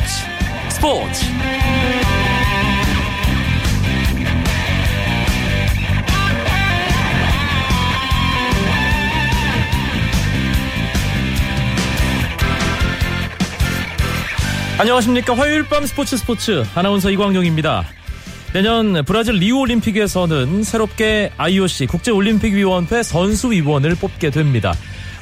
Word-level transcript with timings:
스포츠. 0.00 0.24
스포츠. 0.70 1.24
안녕하십니까. 14.78 15.34
화요일 15.34 15.64
밤 15.68 15.84
스포츠 15.84 16.16
스포츠. 16.16 16.64
아나운서 16.74 17.10
이광용입니다. 17.10 17.84
내년 18.52 19.04
브라질 19.04 19.34
리우 19.34 19.58
올림픽에서는 19.58 20.64
새롭게 20.64 21.30
IOC 21.36 21.86
국제올림픽위원회 21.86 23.02
선수위원을 23.02 23.94
뽑게 23.94 24.30
됩니다 24.30 24.74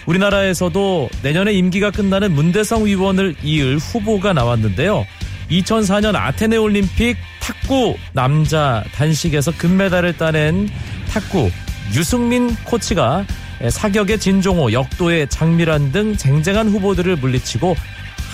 우리나라에서도 0.09 1.11
내년에 1.23 1.53
임기가 1.53 1.91
끝나는 1.91 2.33
문대성 2.33 2.87
위원을 2.87 3.37
이을 3.43 3.77
후보가 3.77 4.33
나왔는데요. 4.33 5.07
2004년 5.51 6.17
아테네 6.17 6.57
올림픽 6.57 7.17
탁구 7.41 7.97
남자 8.13 8.83
단식에서 8.95 9.53
금메달을 9.59 10.17
따낸 10.17 10.69
탁구 11.11 11.51
유승민 11.95 12.55
코치가 12.65 13.27
사격의 13.69 14.19
진종호, 14.19 14.73
역도의 14.73 15.29
장미란 15.29 15.93
등 15.93 16.17
쟁쟁한 16.17 16.69
후보들을 16.69 17.17
물리치고 17.17 17.77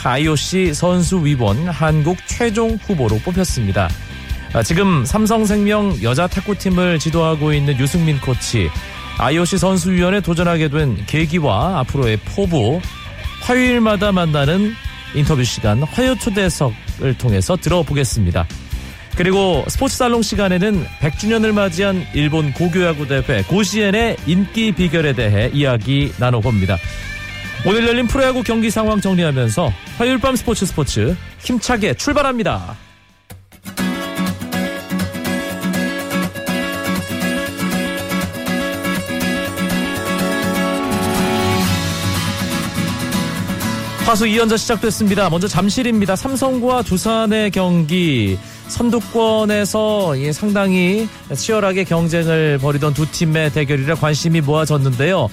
IOC 0.05 0.75
선수 0.75 1.25
위원 1.25 1.69
한국 1.69 2.19
최종 2.27 2.79
후보로 2.83 3.19
뽑혔습니다. 3.19 3.89
지금 4.65 5.05
삼성생명 5.05 6.03
여자 6.03 6.29
탁구팀을 6.29 7.01
지도하고 7.01 7.53
있는 7.53 7.77
유승민 7.81 8.21
코치 8.21 8.71
IOC 9.19 9.59
선수위원회 9.59 10.21
도전하게 10.21 10.69
된 10.69 11.05
계기와 11.07 11.81
앞으로의 11.81 12.19
포부 12.19 12.81
화요일마다 13.43 14.13
만나는 14.13 14.75
인터뷰 15.15 15.45
시간 15.45 15.83
화요 15.83 16.15
초대석을 16.17 17.17
통해서 17.19 17.57
들어보겠습니다. 17.57 18.47
그리고 19.17 19.65
스포츠 19.69 19.97
살롱 19.97 20.23
시간에는 20.23 20.85
100주년을 21.01 21.53
맞이한 21.53 22.05
일본 22.15 22.53
고교야구 22.53 23.07
대회 23.07 23.43
고시엔의 23.43 24.17
인기 24.27 24.73
비결에 24.73 25.13
대해 25.13 25.51
이야기 25.53 26.13
나눠봅니다. 26.19 26.77
오늘 27.67 27.87
열린 27.87 28.07
프로야구 28.07 28.43
경기 28.43 28.71
상황 28.71 29.01
정리하면서 29.01 29.73
화요일 29.99 30.19
밤 30.19 30.35
스포츠 30.35 30.67
스포츠 30.67 31.17
힘차게 31.39 31.95
출발합니다. 31.95 32.84
파수 44.15 44.27
2연전 44.27 44.57
시작됐습니다. 44.59 45.29
먼저 45.29 45.49
잠실입니다. 45.49 46.15
삼성과 46.15 46.83
두산의 46.83 47.51
경기. 47.51 48.39
선두권에서 48.69 50.15
상당히 50.33 51.09
치열하게 51.35 51.83
경쟁을 51.83 52.59
벌이던 52.59 52.95
두 52.95 53.11
팀의 53.11 53.53
대결이라 53.53 53.97
관심이 53.97 54.41
모아졌는데요. 54.41 55.29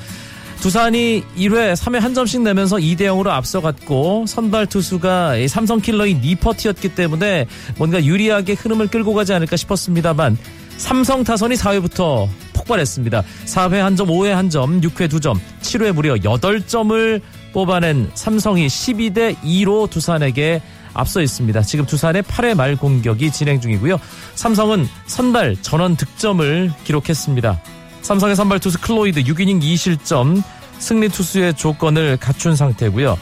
두산이 0.61 1.23
1회 1.37 1.75
3회 1.75 1.99
한 1.99 2.15
점씩 2.15 2.41
내면서 2.41 2.77
2대 2.77 3.01
0으로 3.01 3.27
앞서갔고 3.27 4.25
선발 4.27 4.65
투수가 4.65 5.47
삼성 5.47 5.79
킬러인 5.79 6.21
니퍼트였기 6.21 6.95
때문에 6.95 7.45
뭔가 7.77 8.03
유리하게 8.03 8.53
흐름을 8.53 8.87
끌고 8.87 9.13
가지 9.13 9.31
않을까 9.31 9.57
싶었습니다만 9.57 10.39
삼성 10.77 11.23
타선이 11.23 11.53
4회부터 11.53 12.27
폭발했습니다. 12.53 13.23
4회 13.45 13.73
한 13.73 13.95
점, 13.95 14.07
5회 14.07 14.29
한 14.29 14.49
점, 14.49 14.81
6회 14.81 15.07
2점, 15.07 15.37
7회 15.61 15.91
무려 15.91 16.15
8점을 16.15 17.21
뽑아낸 17.53 18.09
삼성이 18.13 18.67
12대 18.67 19.35
2로 19.37 19.89
두산에게 19.89 20.61
앞서 20.93 21.21
있습니다. 21.21 21.61
지금 21.61 21.85
두산의 21.85 22.23
8회 22.23 22.55
말 22.55 22.75
공격이 22.75 23.31
진행 23.31 23.61
중이고요. 23.61 23.99
삼성은 24.35 24.87
선발 25.05 25.57
전원 25.61 25.95
득점을 25.95 26.73
기록했습니다. 26.83 27.61
삼성의 28.01 28.35
선발 28.35 28.59
투수 28.59 28.79
클로이드 28.81 29.23
6이닝 29.23 29.61
2실점 29.61 30.43
승리 30.79 31.09
투수의 31.09 31.53
조건을 31.53 32.17
갖춘 32.17 32.55
상태고요. 32.55 33.17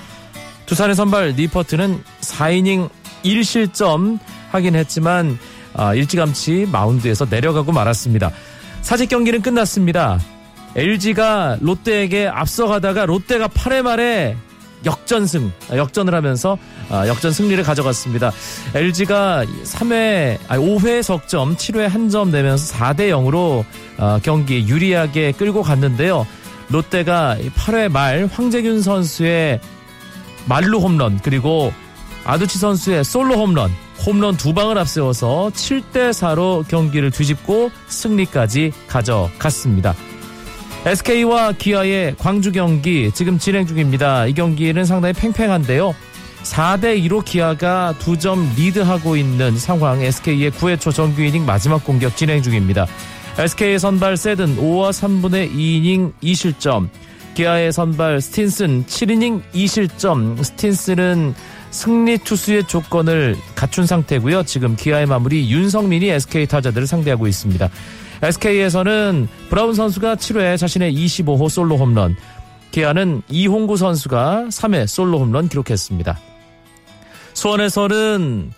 두산의 0.66 0.96
선발 0.96 1.30
니퍼트는 1.32 2.04
4이닝 2.22 2.90
1실점 3.24 4.20
하긴 4.52 4.76
했지만 4.76 5.38
아, 5.74 5.94
일찌감치 5.94 6.68
마운드에서 6.72 7.28
내려가고 7.30 7.72
말았습니다. 7.72 8.32
사직 8.82 9.10
경기는 9.10 9.42
끝났습니다. 9.42 10.20
LG가 10.76 11.58
롯데에게 11.62 12.28
앞서가다가 12.28 13.06
롯데가 13.06 13.48
8회 13.48 13.82
말에 13.82 14.38
역전승, 14.86 15.52
역전을 15.74 16.14
하면서 16.16 16.58
아, 16.90 17.06
역전 17.08 17.32
승리를 17.34 17.62
가져갔습니다. 17.64 18.32
LG가 18.74 19.44
3회, 19.64 20.38
아니 20.48 20.64
5회 20.66 21.04
석점, 21.04 21.58
7회 21.58 21.88
한 21.88 22.10
점 22.10 22.32
내면서 22.32 22.74
4대 22.76 23.10
0으로 23.10 23.66
아, 23.98 24.20
경기 24.24 24.68
유리하게 24.68 25.34
끌고 25.34 25.64
갔는데요. 25.64 26.26
롯데가 26.70 27.36
8회 27.58 27.92
말 27.92 28.30
황재균 28.32 28.82
선수의 28.82 29.60
말루 30.46 30.78
홈런 30.80 31.20
그리고 31.24 31.74
아두치 32.24 32.58
선수의 32.58 33.04
솔로 33.04 33.36
홈런, 33.36 33.70
홈런 34.06 34.38
두 34.38 34.54
방을 34.54 34.78
앞세워서 34.78 35.52
7대 35.54 36.12
4로 36.12 36.66
경기를 36.68 37.12
뒤집고 37.12 37.70
승리까지 37.88 38.72
가져갔습니다. 38.88 39.94
SK와 40.86 41.52
기아의 41.52 42.16
광주 42.18 42.52
경기 42.52 43.12
지금 43.14 43.38
진행 43.38 43.68
중입니다. 43.68 44.28
이 44.28 44.34
경기는 44.34 44.86
상당히 44.86 45.14
팽팽한데요. 45.14 45.94
4대 46.44 46.98
2로 47.04 47.24
기아가 47.24 47.94
2점 48.00 48.56
리드하고 48.56 49.18
있는 49.18 49.58
상황 49.58 50.02
SK의 50.02 50.52
9회 50.52 50.80
초 50.80 50.92
정규 50.92 51.22
이닝 51.22 51.46
마지막 51.46 51.84
공격 51.84 52.16
진행 52.16 52.42
중입니다. 52.42 52.88
SK의 53.38 53.78
선발 53.78 54.16
세든 54.16 54.56
5와 54.58 54.92
3분의 54.92 55.54
2이닝 55.54 56.14
2실점 56.24 56.88
기아의 57.34 57.72
선발 57.74 58.22
스틴슨 58.22 58.86
7이닝 58.86 59.42
2실점 59.54 60.44
스틴슨은 60.44 61.36
승리 61.72 62.18
투수의 62.18 62.68
조건을 62.68 63.38
갖춘 63.56 63.86
상태고요. 63.86 64.44
지금 64.44 64.76
기아의 64.76 65.06
마무리 65.06 65.52
윤성민이 65.52 66.10
SK 66.10 66.48
타자들을 66.48 66.88
상대하고 66.88 67.28
있습니다. 67.28 67.70
SK에서는 68.22 69.28
브라운 69.50 69.74
선수가 69.74 70.16
7회 70.16 70.58
자신의 70.58 70.94
25호 70.94 71.50
솔로 71.50 71.78
홈런, 71.78 72.16
기아는 72.72 73.22
이홍구 73.30 73.78
선수가 73.78 74.48
3회 74.50 74.88
솔로 74.88 75.20
홈런 75.20 75.48
기록했습니다. 75.48 76.20
수원에서는 77.34 78.52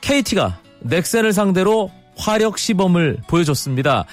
KT가 0.00 0.58
넥센을 0.80 1.32
상대로 1.32 1.90
화력 2.16 2.58
시범을 2.58 3.18
보여줬습니다. 3.26 4.04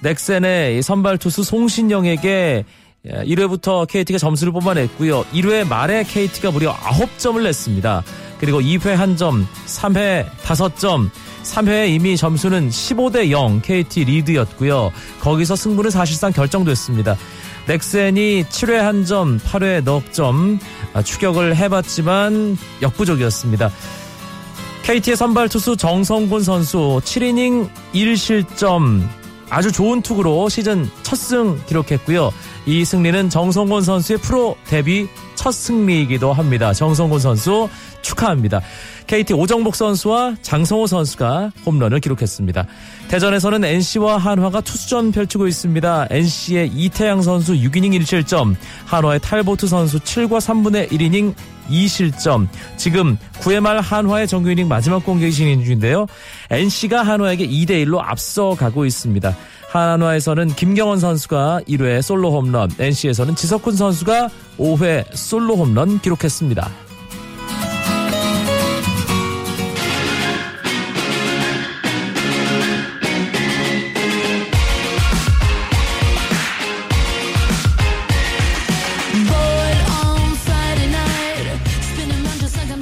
넥센의 0.00 0.82
선발 0.82 1.18
투수 1.18 1.42
송신영에게 1.42 2.64
1회부터 3.06 3.86
KT가 3.86 4.18
점수를 4.18 4.52
뽑아냈고요. 4.52 5.24
1회 5.32 5.66
말에 5.66 6.04
KT가 6.04 6.50
무려 6.50 6.74
9점을 6.74 7.42
냈습니다. 7.42 8.02
그리고 8.40 8.60
2회 8.60 8.96
1점, 8.96 9.46
3회 9.66 10.28
5점, 10.42 11.10
3회에 11.42 11.88
이미 11.88 12.16
점수는 12.16 12.68
15대 12.68 13.30
0 13.30 13.60
KT 13.62 14.04
리드였고요. 14.04 14.92
거기서 15.20 15.56
승부는 15.56 15.90
사실상 15.90 16.32
결정됐습니다. 16.32 17.16
넥센이 17.66 18.44
7회 18.44 18.76
한 18.76 19.04
점, 19.04 19.38
8회 19.38 19.82
넉점 19.84 20.58
추격을 21.04 21.56
해봤지만 21.56 22.56
역부족이었습니다. 22.82 23.70
KT의 24.84 25.16
선발 25.16 25.48
투수 25.48 25.76
정성곤 25.76 26.42
선수 26.42 27.00
7이닝 27.04 27.68
1실점 27.94 29.06
아주 29.50 29.72
좋은 29.72 30.02
투구로 30.02 30.48
시즌 30.48 30.88
첫 31.02 31.18
승 31.28 31.60
기록했고요. 31.66 32.32
이 32.64 32.84
승리는 32.84 33.28
정성곤 33.28 33.82
선수의 33.82 34.18
프로 34.20 34.56
데뷔 34.66 35.08
첫 35.34 35.52
승리이기도 35.52 36.32
합니다. 36.32 36.72
정성곤 36.72 37.20
선수 37.20 37.68
축하합니다. 38.00 38.62
KT 39.06 39.34
오정복 39.34 39.74
선수와 39.74 40.36
장성호 40.40 40.86
선수가 40.86 41.52
홈런을 41.66 42.00
기록했습니다. 42.00 42.66
대전에서는 43.08 43.64
NC와 43.64 44.16
한화가 44.16 44.62
투수전 44.62 45.12
펼치고 45.12 45.46
있습니다. 45.46 46.06
NC의 46.10 46.68
이태양 46.68 47.20
선수 47.20 47.52
6이닝 47.54 48.00
1실점, 48.00 48.54
한화의 48.86 49.20
탈보트 49.20 49.66
선수 49.66 49.98
7과 49.98 50.38
3분의 50.38 50.90
1이닝 50.90 51.34
2실점. 51.68 52.48
지금 52.76 53.16
9회 53.40 53.60
말 53.60 53.80
한화의 53.80 54.26
정규 54.26 54.50
이닝 54.50 54.68
마지막 54.68 55.04
공격이 55.04 55.32
진행 55.32 55.62
중인데요. 55.62 56.06
NC가 56.50 57.02
한화에게 57.02 57.46
2대 57.46 57.84
1로 57.86 58.00
앞서가고 58.02 58.84
있습니다. 58.84 59.36
한화에서는 59.70 60.48
김경원 60.54 60.98
선수가 60.98 61.60
1회 61.68 62.02
솔로 62.02 62.32
홈런, 62.32 62.70
NC에서는 62.78 63.34
지석훈 63.34 63.76
선수가 63.76 64.30
5회 64.58 65.04
솔로 65.14 65.56
홈런 65.56 66.00
기록했습니다. 66.00 66.87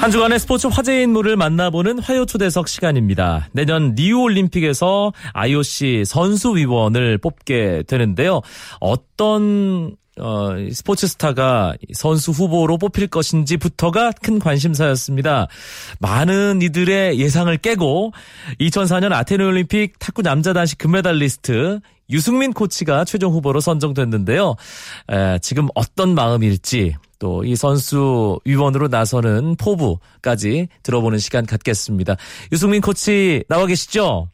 한 0.06 0.12
주간의 0.12 0.38
스포츠 0.38 0.68
화제 0.68 1.02
인물을 1.02 1.36
만나보는 1.36 1.98
화요초대석 1.98 2.68
시간입니다. 2.68 3.48
내년 3.50 3.96
리우올림픽에서 3.96 5.12
IOC 5.32 6.04
선수위원을 6.06 7.18
뽑게 7.18 7.82
되는데요. 7.88 8.40
어떤 8.78 9.96
어, 10.20 10.50
스포츠 10.72 11.06
스타가 11.06 11.74
선수 11.92 12.30
후보로 12.30 12.78
뽑힐 12.78 13.06
것인지부터가 13.08 14.12
큰 14.22 14.38
관심사였습니다. 14.38 15.48
많은 16.00 16.62
이들의 16.62 17.18
예상을 17.18 17.54
깨고 17.58 18.12
2004년 18.60 19.12
아테네 19.12 19.44
올림픽 19.44 19.98
탁구 19.98 20.22
남자 20.22 20.52
단식 20.52 20.78
금메달리스트 20.78 21.80
유승민 22.08 22.52
코치가 22.52 23.04
최종 23.04 23.32
후보로 23.32 23.60
선정됐는데요. 23.60 24.54
에, 25.10 25.38
지금 25.40 25.68
어떤 25.74 26.14
마음일지 26.14 26.94
또 27.18 27.42
이 27.44 27.56
선수 27.56 28.38
위원으로 28.44 28.88
나서는 28.88 29.56
포부까지 29.56 30.68
들어보는 30.82 31.18
시간 31.18 31.46
갖겠습니다. 31.46 32.16
유승민 32.52 32.80
코치 32.80 33.44
나와 33.48 33.66
계시죠? 33.66 34.28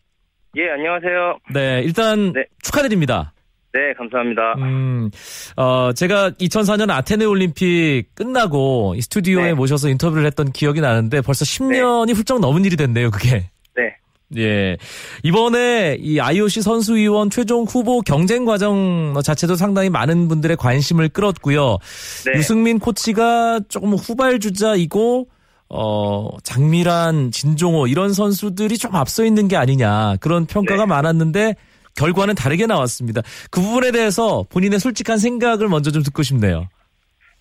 예, 0.57 0.63
안녕하세요. 0.71 1.39
네, 1.55 1.83
일단 1.85 2.33
네. 2.33 2.45
축하드립니다. 2.63 3.33
네, 3.75 3.95
감사합니다. 3.97 4.55
음, 4.59 5.11
어, 5.57 5.93
제가 5.95 6.31
2004년 6.33 6.91
아테네 6.91 7.25
올림픽 7.25 8.05
끝나고 8.15 8.95
이 8.97 9.01
스튜디오에 9.01 9.45
네. 9.47 9.55
모셔서 9.55 9.89
인터뷰를 9.89 10.27
했던 10.27 10.53
기억이 10.53 10.81
나는데 10.81 11.23
벌써 11.23 11.45
10년이 11.45 12.15
훌쩍 12.15 12.39
넘은 12.41 12.67
일이 12.67 12.77
됐네요, 12.77 13.11
그게. 13.11 13.51
네. 13.75 13.97
예. 14.37 14.77
이번에 15.23 15.97
이 16.01 16.21
IOC 16.21 16.63
선수위원 16.63 17.31
최종 17.31 17.65
후보 17.65 18.01
경쟁 18.03 18.45
과정 18.45 19.15
자체도 19.25 19.57
상당히 19.57 19.89
많은 19.89 20.29
분들의 20.29 20.57
관심을 20.59 21.09
끌었고요. 21.09 21.79
네. 22.27 22.39
유승민 22.39 22.79
코치가 22.79 23.61
조금 23.69 23.95
후발주자이고 23.95 25.29
어, 25.75 26.29
장미란, 26.43 27.31
진종호 27.31 27.87
이런 27.87 28.13
선수들이 28.13 28.77
좀 28.77 28.95
앞서 28.95 29.25
있는 29.25 29.49
게 29.49 29.57
아니냐 29.57 30.17
그런 30.21 30.45
평가가 30.45 30.83
네. 30.83 30.87
많았는데 30.87 31.55
결과는 31.97 32.35
다르게 32.35 32.67
나왔습니다. 32.67 33.23
그 33.51 33.61
부분에 33.61 33.91
대해서 33.93 34.45
본인의 34.51 34.79
솔직한 34.79 35.19
생각을 35.19 35.69
먼저 35.69 35.91
좀 35.91 36.03
듣고 36.03 36.23
싶네요. 36.23 36.69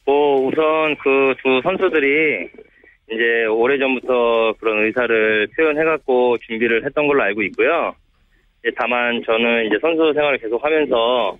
뭐, 0.05 0.47
우선 0.47 0.95
그 0.97 1.33
두 1.43 1.61
선수들이 1.63 2.49
이제 3.11 3.45
오래 3.45 3.77
전부터 3.77 4.53
그런 4.59 4.85
의사를 4.85 5.47
표현해갖고 5.55 6.37
준비를 6.39 6.85
했던 6.85 7.07
걸로 7.07 7.21
알고 7.23 7.41
있고요. 7.43 7.93
다만 8.77 9.21
저는 9.25 9.65
이제 9.65 9.77
선수 9.81 10.13
생활을 10.13 10.37
계속 10.37 10.63
하면서 10.63 11.37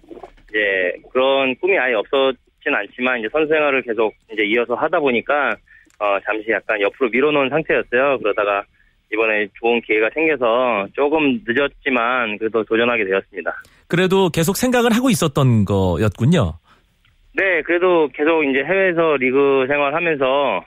이제 0.49 0.93
그런 1.11 1.55
꿈이 1.55 1.77
아예 1.77 1.93
없었진 1.93 2.73
않지만 2.73 3.19
이제 3.19 3.29
선수 3.31 3.53
생활을 3.53 3.83
계속 3.83 4.13
이제 4.33 4.43
이어서 4.43 4.73
하다 4.73 4.99
보니까 4.99 5.55
어, 5.99 6.17
잠시 6.25 6.49
약간 6.49 6.81
옆으로 6.81 7.09
밀어놓은 7.09 7.49
상태였어요. 7.49 8.17
그러다가 8.19 8.63
이번에 9.13 9.47
좋은 9.59 9.81
기회가 9.81 10.09
생겨서 10.13 10.87
조금 10.93 11.41
늦었지만 11.45 12.37
그래도 12.37 12.63
도전하게 12.63 13.05
되었습니다. 13.05 13.51
그래도 13.87 14.29
계속 14.29 14.55
생각을 14.55 14.93
하고 14.93 15.09
있었던 15.09 15.65
거였군요. 15.65 16.53
네, 17.33 17.61
그래도 17.63 18.07
계속 18.13 18.43
이제 18.43 18.63
해외에서 18.63 19.17
리그 19.17 19.65
생활하면서 19.67 20.63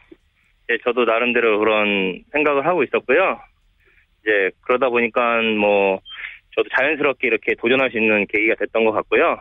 이제 0.64 0.78
저도 0.84 1.04
나름대로 1.04 1.58
그런 1.58 2.22
생각을 2.32 2.66
하고 2.66 2.82
있었고요. 2.82 3.40
이제 4.22 4.50
그러다 4.62 4.88
보니까 4.88 5.40
뭐 5.58 6.00
저도 6.54 6.68
자연스럽게 6.76 7.26
이렇게 7.26 7.54
도전할 7.58 7.90
수 7.90 7.98
있는 7.98 8.26
계기가 8.26 8.54
됐던 8.58 8.84
것 8.84 8.92
같고요. 8.92 9.38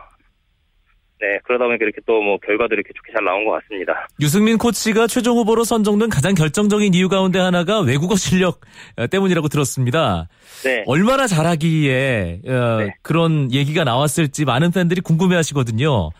네, 1.24 1.38
그러다 1.44 1.64
보니까 1.64 1.84
이렇게 1.84 2.00
또 2.06 2.20
뭐 2.24 2.38
결과도 2.38 2.74
이렇게 2.74 2.90
좋게 2.94 3.12
잘 3.14 3.24
나온 3.24 3.44
것 3.44 3.52
같습니다. 3.52 4.06
유승민 4.20 4.56
코치가 4.56 5.06
최종 5.06 5.36
후보로 5.36 5.64
선정된 5.64 6.08
가장 6.08 6.34
결정적인 6.34 6.94
이유 6.94 7.08
가운데 7.08 7.38
하나가 7.38 7.80
외국어 7.80 8.14
실력 8.16 8.60
어, 8.96 9.06
때문이라고 9.06 9.48
들었습니다. 9.48 10.28
네, 10.64 10.84
얼마나 10.86 11.26
잘하기에 11.26 12.40
어, 12.46 12.76
네. 12.78 12.94
그런 13.02 13.52
얘기가 13.52 13.84
나왔을지 13.84 14.44
많은 14.44 14.70
팬들이 14.70 15.00
궁금해 15.00 15.36
하시거든요. 15.36 16.10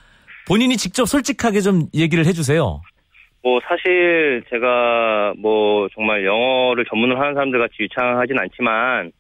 본인이 0.47 0.77
직접 0.77 1.07
솔직하게 1.07 1.61
좀 1.61 1.87
얘기를 1.95 2.27
해주세요. 2.27 2.81
뭐 3.43 3.61
사실 3.69 4.43
제가 4.51 5.35
뭐 5.39 5.89
정말 5.95 6.25
영어를 6.25 6.85
전문으로 6.89 7.21
하는 7.21 7.35
사람들 7.35 7.59
같이 7.59 7.75
유창하진 7.81 8.39
않지만 8.39 9.13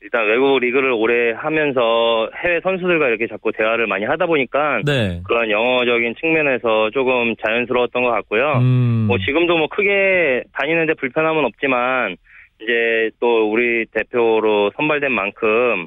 일단 0.00 0.26
외국 0.28 0.60
리그를 0.60 0.92
오래 0.92 1.32
하면서 1.32 2.30
해외 2.44 2.60
선수들과 2.60 3.08
이렇게 3.08 3.26
자꾸 3.26 3.50
대화를 3.52 3.86
많이 3.88 4.04
하다 4.04 4.26
보니까 4.26 4.80
네. 4.84 5.20
그런 5.24 5.50
영어적인 5.50 6.14
측면에서 6.20 6.90
조금 6.90 7.34
자연스러웠던 7.44 8.04
것 8.04 8.10
같고요. 8.10 8.58
음, 8.58 9.06
뭐 9.08 9.18
지금도 9.18 9.56
뭐 9.56 9.66
크게 9.68 10.44
다니는데 10.52 10.94
불편함은 10.94 11.44
없지만 11.44 12.16
이제 12.60 13.10
또 13.20 13.50
우리 13.50 13.86
대표로 13.86 14.70
선발된 14.76 15.10
만큼 15.10 15.86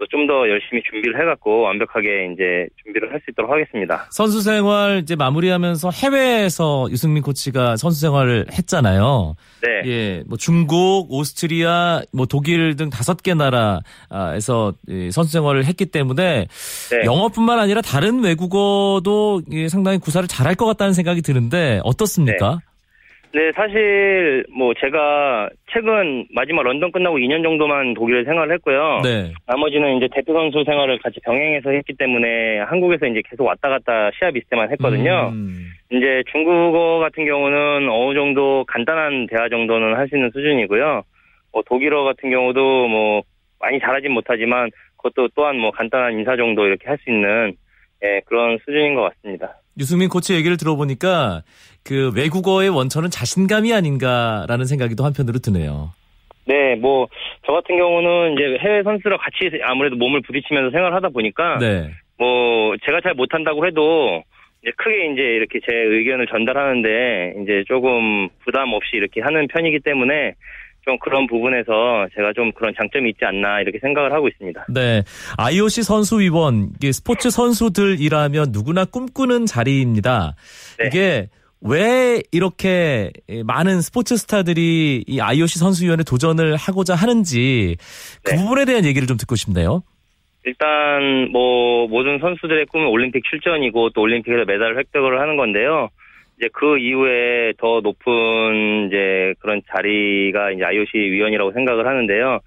또 0.00 0.06
좀 0.10 0.26
더 0.26 0.48
열심히 0.48 0.82
준비를 0.90 1.20
해갖고 1.20 1.60
완벽하게 1.62 2.32
이제 2.32 2.66
준비를 2.82 3.12
할 3.12 3.20
수 3.20 3.30
있도록 3.32 3.50
하겠습니다. 3.50 4.06
선수 4.10 4.40
생활 4.42 5.00
이제 5.02 5.14
마무리하면서 5.14 5.90
해외에서 5.90 6.88
유승민 6.90 7.22
코치가 7.22 7.76
선수 7.76 8.00
생활을 8.00 8.46
했잖아요. 8.50 9.34
네, 9.62 9.90
예, 9.90 10.22
뭐 10.26 10.38
중국, 10.38 11.06
오스트리아, 11.10 12.00
뭐 12.14 12.24
독일 12.26 12.76
등 12.76 12.88
다섯 12.88 13.22
개 13.22 13.34
나라에서 13.34 14.72
이 14.88 15.10
선수 15.10 15.32
생활을 15.32 15.66
했기 15.66 15.84
때문에 15.86 16.46
네. 16.90 17.04
영어뿐만 17.04 17.58
아니라 17.58 17.82
다른 17.82 18.22
외국어도 18.22 19.42
예, 19.52 19.68
상당히 19.68 19.98
구사를 19.98 20.26
잘할 20.26 20.54
것 20.54 20.64
같다는 20.66 20.94
생각이 20.94 21.20
드는데 21.22 21.80
어떻습니까? 21.84 22.60
네, 22.60 22.69
사실 23.54 24.44
뭐 24.52 24.74
제가 24.74 25.48
최근 25.72 26.26
마지막 26.34 26.62
런던 26.62 26.90
끝나고 26.90 27.18
2년 27.18 27.44
정도만 27.44 27.94
독일에 27.94 28.24
생활을 28.24 28.52
했고요. 28.54 29.00
네. 29.04 29.32
나머지는 29.46 29.96
이제 29.98 30.08
대표 30.12 30.32
선수 30.32 30.64
생활을 30.64 30.98
같이 30.98 31.20
병행해서 31.24 31.70
했기 31.70 31.92
때문에 31.96 32.58
한국에서 32.60 33.06
이제 33.06 33.22
계속 33.28 33.44
왔다 33.44 33.68
갔다 33.68 34.10
시합 34.18 34.36
있을 34.36 34.48
때만 34.50 34.72
했거든요. 34.72 35.30
음, 35.32 35.66
이제 35.92 36.24
중국어 36.32 36.98
같은 36.98 37.24
경우는 37.24 37.88
어느 37.88 38.14
정도 38.14 38.64
간단한 38.66 39.28
대화 39.28 39.48
정도는 39.48 39.94
할 39.94 40.08
수 40.08 40.16
있는 40.16 40.30
수준이고요. 40.32 41.02
뭐 41.52 41.62
독일어 41.66 42.02
같은 42.02 42.30
경우도 42.30 42.88
뭐 42.88 43.22
많이 43.60 43.78
잘하진 43.78 44.10
못하지만 44.12 44.70
그것도 44.96 45.28
또한 45.36 45.56
뭐 45.56 45.70
간단한 45.70 46.14
인사 46.14 46.36
정도 46.36 46.66
이렇게 46.66 46.88
할 46.88 46.98
수 46.98 47.10
있는 47.10 47.52
예, 48.02 48.22
그런 48.26 48.58
수준인 48.64 48.94
것 48.94 49.02
같습니다. 49.02 49.59
유승민 49.78 50.08
코치 50.08 50.34
얘기를 50.34 50.56
들어보니까 50.56 51.42
그 51.84 52.12
외국어의 52.14 52.68
원천은 52.68 53.10
자신감이 53.10 53.72
아닌가라는 53.72 54.64
생각이 54.66 54.94
또 54.96 55.04
한편으로 55.04 55.38
드네요. 55.38 55.92
네, 56.46 56.74
뭐 56.76 57.06
저 57.50 57.54
같은 57.54 57.76
경우는 57.76 58.34
이제 58.34 58.58
해외 58.60 58.82
선수랑 58.84 59.18
같이 59.18 59.50
아무래도 59.64 59.96
몸을 59.96 60.20
부딪히면서 60.22 60.70
생활을 60.70 60.94
하다 60.94 61.08
보니까 61.08 61.58
네. 61.58 61.90
뭐 62.16 62.76
제가 62.86 63.00
잘 63.00 63.14
못한다고 63.14 63.66
해도 63.66 64.22
이제 64.62 64.72
크게 64.76 65.12
이제 65.12 65.22
이렇게 65.22 65.58
제 65.68 65.74
의견을 65.74 66.28
전달하는데 66.28 67.34
이제 67.42 67.64
조금 67.66 68.28
부담 68.44 68.72
없이 68.72 68.90
이렇게 68.94 69.20
하는 69.20 69.48
편이기 69.48 69.80
때문에 69.80 70.34
좀 70.84 70.98
그런 70.98 71.26
부분에서 71.26 72.08
제가 72.16 72.32
좀 72.34 72.52
그런 72.52 72.72
장점이 72.76 73.10
있지 73.10 73.24
않나 73.24 73.60
이렇게 73.60 73.78
생각을 73.80 74.12
하고 74.12 74.28
있습니다. 74.28 74.66
네. 74.68 75.02
IOC 75.38 75.82
선수 75.82 76.20
위원, 76.20 76.70
이게 76.76 76.92
스포츠 76.92 77.30
선수들이라면 77.30 78.48
누구나 78.52 78.84
꿈꾸는 78.84 79.46
자리입니다. 79.46 80.34
네. 80.78 80.86
이게 80.86 81.28
왜 81.62 82.22
이렇게 82.32 83.10
많은 83.44 83.82
스포츠 83.82 84.16
스타들이 84.16 85.04
이 85.06 85.20
IOC 85.20 85.58
선수위원에 85.58 86.02
도전을 86.04 86.56
하고자 86.56 86.94
하는지 86.94 87.76
그 88.22 88.32
네. 88.32 88.36
부분에 88.38 88.64
대한 88.64 88.86
얘기를 88.86 89.06
좀 89.06 89.18
듣고 89.18 89.36
싶네요. 89.36 89.82
일단 90.44 91.30
뭐 91.30 91.86
모든 91.88 92.18
선수들의 92.18 92.64
꿈은 92.66 92.86
올림픽 92.86 93.22
출전이고 93.28 93.90
또 93.90 94.00
올림픽에서 94.00 94.46
메달을 94.46 94.78
획득을 94.78 95.20
하는 95.20 95.36
건데요. 95.36 95.90
이제 96.40 96.48
그 96.54 96.78
이후에 96.78 97.52
더 97.58 97.80
높은 97.80 98.86
이제 98.86 99.34
그런 99.40 99.60
자리가 99.68 100.52
이제 100.52 100.64
IOC 100.64 100.96
위원이라고 100.96 101.52
생각을 101.52 101.86
하는데요. 101.86 102.40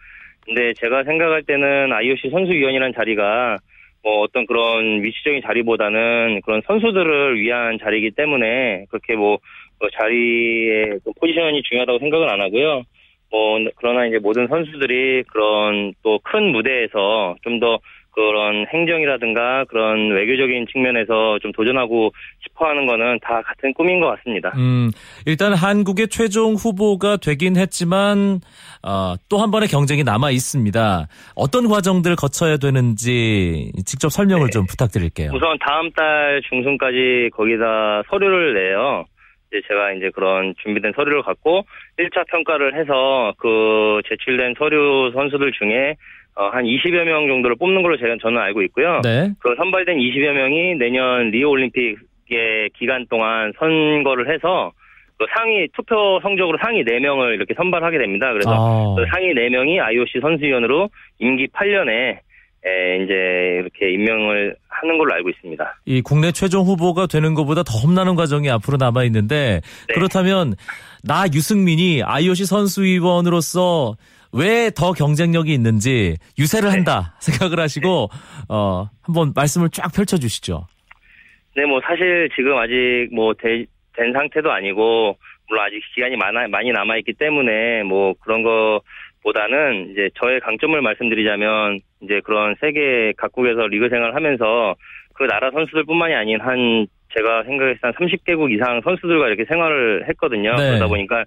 근데 0.46 0.74
제가 0.74 1.04
생각할 1.04 1.44
때는 1.44 1.94
IOC 1.94 2.32
선수위원이라는 2.32 2.94
자리가 2.96 3.58
뭐 4.02 4.22
어떤 4.22 4.48
그런 4.48 5.04
위치적인 5.04 5.44
자리보다는 5.46 6.42
그런 6.44 6.62
선수들을 6.66 7.40
위한 7.40 7.78
자리이기 7.82 8.12
때문에 8.12 8.86
그렇게 8.90 9.16
뭐, 9.16 9.38
그 9.80 9.88
자리의 9.94 11.00
그 11.06 11.12
포지션이 11.20 11.62
중요하다고 11.62 12.00
생각은 12.00 12.30
안 12.30 12.42
하고요. 12.42 12.82
뭐 13.32 13.60
그러나 13.76 14.08
이제 14.08 14.18
모든 14.18 14.48
선수들이 14.48 15.24
그런 15.28 15.94
또 16.02 16.20
큰 16.24 16.52
무대에서 16.52 17.36
좀더 17.44 17.80
그런 18.16 18.66
행정이라든가 18.74 19.66
그런 19.66 20.12
외교적인 20.12 20.66
측면에서 20.72 21.38
좀 21.42 21.52
도전하고 21.52 22.12
싶어 22.44 22.66
하는 22.66 22.88
거는 22.88 23.20
다 23.22 23.42
같은 23.44 23.74
꿈인 23.74 24.00
것 24.00 24.08
같습니다. 24.18 24.52
음, 24.58 24.90
일단 25.26 25.54
한국의 25.54 26.08
최종 26.08 26.54
후보가 26.56 27.18
되긴 27.18 27.56
했지만 27.58 28.40
어, 28.82 29.14
또 29.30 29.44
한 29.44 29.52
번의 29.52 29.68
경쟁이 29.68 30.04
남아 30.04 30.32
있습니다. 30.32 31.08
어떤 31.36 31.68
과정들 31.68 32.16
거쳐야 32.16 32.56
되는지 32.56 33.72
직접 33.86 34.08
설명을 34.08 34.46
네. 34.46 34.52
좀 34.52 34.66
부탁드릴게요. 34.66 35.32
우선 35.34 35.58
다음 35.60 35.92
달 35.92 36.42
중순까지 36.50 37.30
거기다 37.34 38.04
서류를 38.10 38.54
내요. 38.54 39.04
이제 39.52 39.62
제가 39.68 39.92
이제 39.94 40.10
그런 40.16 40.56
준비된 40.64 40.94
서류를 40.96 41.24
갖고 41.24 41.66
1차 42.00 42.26
평가를 42.28 42.80
해서 42.80 43.34
그 43.38 44.02
제출된 44.08 44.56
서류 44.58 45.12
선수들 45.14 45.52
중에 45.52 45.96
어, 46.36 46.50
한 46.50 46.64
20여 46.64 47.04
명 47.04 47.28
정도를 47.28 47.56
뽑는 47.58 47.84
걸로 47.84 47.98
제가 47.98 48.16
저는 48.22 48.40
알고 48.40 48.62
있고요. 48.64 49.02
네. 49.04 49.32
그 49.40 49.54
선발된 49.56 49.98
20여 49.98 50.34
명이 50.34 50.76
내년 50.76 51.30
리오 51.30 51.50
올림픽의 51.50 52.72
기간 52.78 53.06
동안 53.08 53.54
선거를 53.60 54.34
해서 54.34 54.72
그 55.18 55.26
상위 55.36 55.68
투표 55.74 56.20
성적으로 56.22 56.58
상위 56.62 56.84
4명을 56.84 57.36
이렇게 57.36 57.54
선발하게 57.54 58.00
됩니다. 58.00 58.34
그래서 58.34 58.52
아, 58.52 58.96
그 58.96 59.06
상위 59.12 59.34
4명이 59.34 59.80
IOC 59.80 60.20
선수위원으로 60.22 60.90
임기 61.20 61.48
8년에 61.48 62.20
에, 62.66 63.04
이제 63.04 63.14
이렇게 63.62 63.94
임명을 63.94 64.56
하는 64.70 64.98
걸로 64.98 65.14
알고 65.14 65.30
있습니다. 65.30 65.82
이 65.86 66.02
국내 66.02 66.32
최종 66.32 66.66
후보가 66.66 67.08
되는 67.08 67.34
것보다 67.34 67.62
더 67.64 67.78
험난한 67.78 68.16
과정이 68.16 68.50
앞으로 68.50 68.78
남아 68.78 69.04
있는데 69.06 69.62
네. 69.88 69.94
그렇다면 69.94 70.56
나 71.04 71.26
유승민이 71.32 72.04
IOC 72.04 72.46
선수위원으로서 72.46 73.96
왜 74.34 74.70
더 74.76 74.92
경쟁력이 74.94 75.54
있는지 75.54 76.18
유세를 76.40 76.70
네. 76.70 76.76
한다 76.78 77.16
생각을 77.22 77.60
하시고 77.60 78.10
어 78.50 78.90
한번 79.02 79.34
말씀을 79.36 79.70
쫙 79.70 79.92
펼쳐 79.94 80.18
주시죠. 80.18 80.68
네, 81.56 81.66
뭐 81.66 81.80
사실 81.86 82.30
지금 82.36 82.58
아직 82.58 83.10
뭐 83.14 83.34
된 83.96 84.12
상태도 84.14 84.52
아니고 84.52 85.18
물론 85.48 85.66
아직 85.66 85.82
기간이 85.94 86.16
많아 86.18 86.48
많이 86.48 86.72
남아 86.72 86.98
있기 86.98 87.14
때문에 87.14 87.84
뭐 87.84 88.14
그런 88.20 88.44
거보다는 88.44 89.92
이제 89.92 90.10
저의 90.20 90.40
강점을 90.40 90.80
말씀드리자면 90.82 91.80
이제 92.02 92.22
그런 92.24 92.56
세계 92.60 93.14
각국에서 93.18 93.68
리그 93.68 93.90
생활을 93.90 94.16
하면서 94.16 94.76
그 95.14 95.24
나라 95.26 95.52
선수들뿐만이 95.52 96.16
아닌 96.16 96.42
한 96.42 96.88
제가 97.16 97.44
생각했을 97.44 97.80
때한 97.82 97.94
30개국 97.94 98.52
이상 98.52 98.82
선수들과 98.84 99.28
이렇게 99.28 99.46
생활을 99.46 100.10
했거든요. 100.10 100.56
네. 100.56 100.70
그러다 100.70 100.88
보니까 100.88 101.24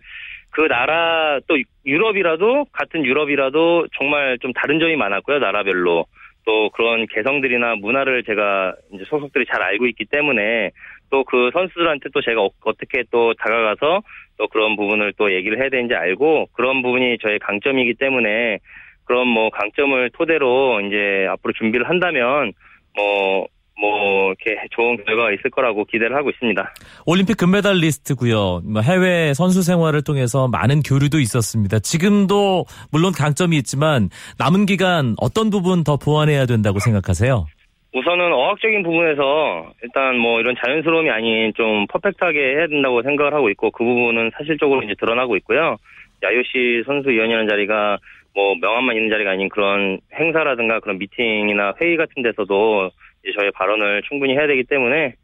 그 0.57 0.67
나라 0.69 1.39
또 1.47 1.59
유럽이라도 1.85 2.65
같은 2.73 3.05
유럽이라도 3.05 3.89
정말 3.99 4.39
좀 4.41 4.55
다른 4.55 4.81
점이 4.81 4.97
많았고요 4.97 5.39
나라별로. 5.39 6.07
또 6.47 6.71
그런 6.71 7.07
개성들이나 7.09 7.75
문화를 7.75 8.23
제가 8.25 8.75
이제 8.95 9.05
소속들이 9.05 9.45
잘 9.53 9.61
알고 9.63 9.87
있기 9.89 10.07
때문에 10.07 10.71
또 11.11 11.25
그 11.25 11.51
선수들한테 11.53 12.09
또 12.15 12.23
제가 12.23 12.41
어- 12.43 12.51
어떻게 12.65 13.03
또 13.11 13.35
다가가서 13.35 14.01
또 14.39 14.49
그런 14.49 14.77
부분을 14.77 15.13
또 15.19 15.31
얘기를 15.31 15.61
해야 15.61 15.69
되는지 15.69 15.95
알고 15.95 16.47
그런 16.55 16.81
부분이 16.81 17.19
저의 17.21 17.39
강점이기 17.41 17.95
때문에 17.95 18.59
그런 19.05 19.29
뭐 19.29 19.51
강점을 19.51 20.09
토대로 20.15 20.81
이제 20.81 21.27
앞으로 21.29 21.53
준비를 21.53 21.87
한다면 21.89 22.53
뭐 22.97 23.47
뭐 23.79 24.29
이렇게 24.29 24.59
좋은 24.71 24.97
결과가 25.05 25.33
있을 25.33 25.51
거라고 25.51 25.85
기대를 25.85 26.17
하고 26.17 26.31
있습니다. 26.31 26.75
올림픽 27.07 27.37
금메달리스트고요. 27.37 28.63
뭐 28.65 28.83
해외 28.83 29.35
선수 29.35 29.63
생활을 29.63 30.03
통해서 30.03 30.49
많은 30.49 30.81
교류도 30.81 31.21
있었습니다. 31.21 31.79
지금도 31.81 32.65
물론 32.91 33.13
강점이 33.13 33.57
있지만 33.59 34.09
남은 34.39 34.67
기간 34.67 35.15
어떤 35.21 35.51
부분 35.51 35.85
더 35.85 35.97
보완해야 35.97 36.47
된다고 36.47 36.79
생각하세요? 36.79 37.47
우선은 37.95 38.33
어학적인 38.33 38.83
부분에서 38.83 39.73
일단 39.83 40.19
뭐 40.19 40.41
이런 40.41 40.55
자연스러움이 40.63 41.09
아닌 41.11 41.53
좀 41.55 41.87
퍼펙트하게 41.87 42.39
해야 42.39 42.67
된다고 42.67 43.03
생각을 43.03 43.33
하고 43.33 43.49
있고 43.51 43.71
그 43.71 43.85
부분은 43.85 44.33
사실적으로 44.37 44.83
이제 44.83 44.95
드러나고 44.99 45.37
있고요. 45.39 45.77
IOC 46.23 46.85
선수위원이라는 46.87 47.49
자리가 47.49 47.99
뭐 48.35 48.55
명함만 48.61 48.97
있는 48.97 49.11
자리가 49.11 49.31
아닌 49.31 49.49
그런 49.49 49.99
행사라든가 50.15 50.81
그런 50.81 50.99
미팅이나 50.99 51.73
회의 51.81 51.97
같은 51.97 52.23
데서도 52.23 52.91
이제 53.27 53.35
저의 53.39 53.51
발언을 53.53 54.03
충분히 54.09 54.35
해야 54.35 54.47
되기 54.47 54.63
때문에 54.65 55.15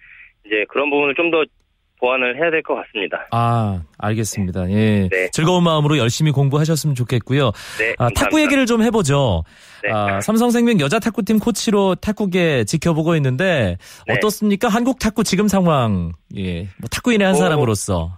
이제 0.44 0.64
그런 0.68 0.90
부분을 0.90 1.14
좀 1.14 1.30
더 1.30 1.44
보완을 2.02 2.37
해야 2.37 2.50
될 2.50 2.62
것 2.64 2.75
같습니다. 2.75 3.28
아, 3.30 3.80
알겠습니다. 3.97 4.68
예. 4.73 5.09
네. 5.09 5.30
즐거운 5.30 5.62
마음으로 5.62 5.99
열심히 5.99 6.32
공부하셨으면 6.32 6.97
좋겠고요. 6.97 7.52
네, 7.78 7.94
아. 7.97 8.09
탁구 8.16 8.40
얘기를 8.42 8.66
좀 8.66 8.82
해보죠. 8.82 9.44
네. 9.85 9.90
아, 9.92 10.21
삼성생명 10.21 10.80
여자 10.80 10.99
탁구팀 10.99 11.38
코치로 11.38 11.94
탁구계 11.94 12.64
지켜보고 12.64 13.14
있는데 13.14 13.76
네. 14.09 14.14
어떻습니까? 14.14 14.66
한국 14.66 14.99
탁구 14.99 15.23
지금 15.23 15.47
상황. 15.47 16.11
예. 16.37 16.62
뭐 16.62 16.88
탁구인의 16.90 17.25
한 17.25 17.37
어, 17.37 17.38
사람으로서. 17.38 18.16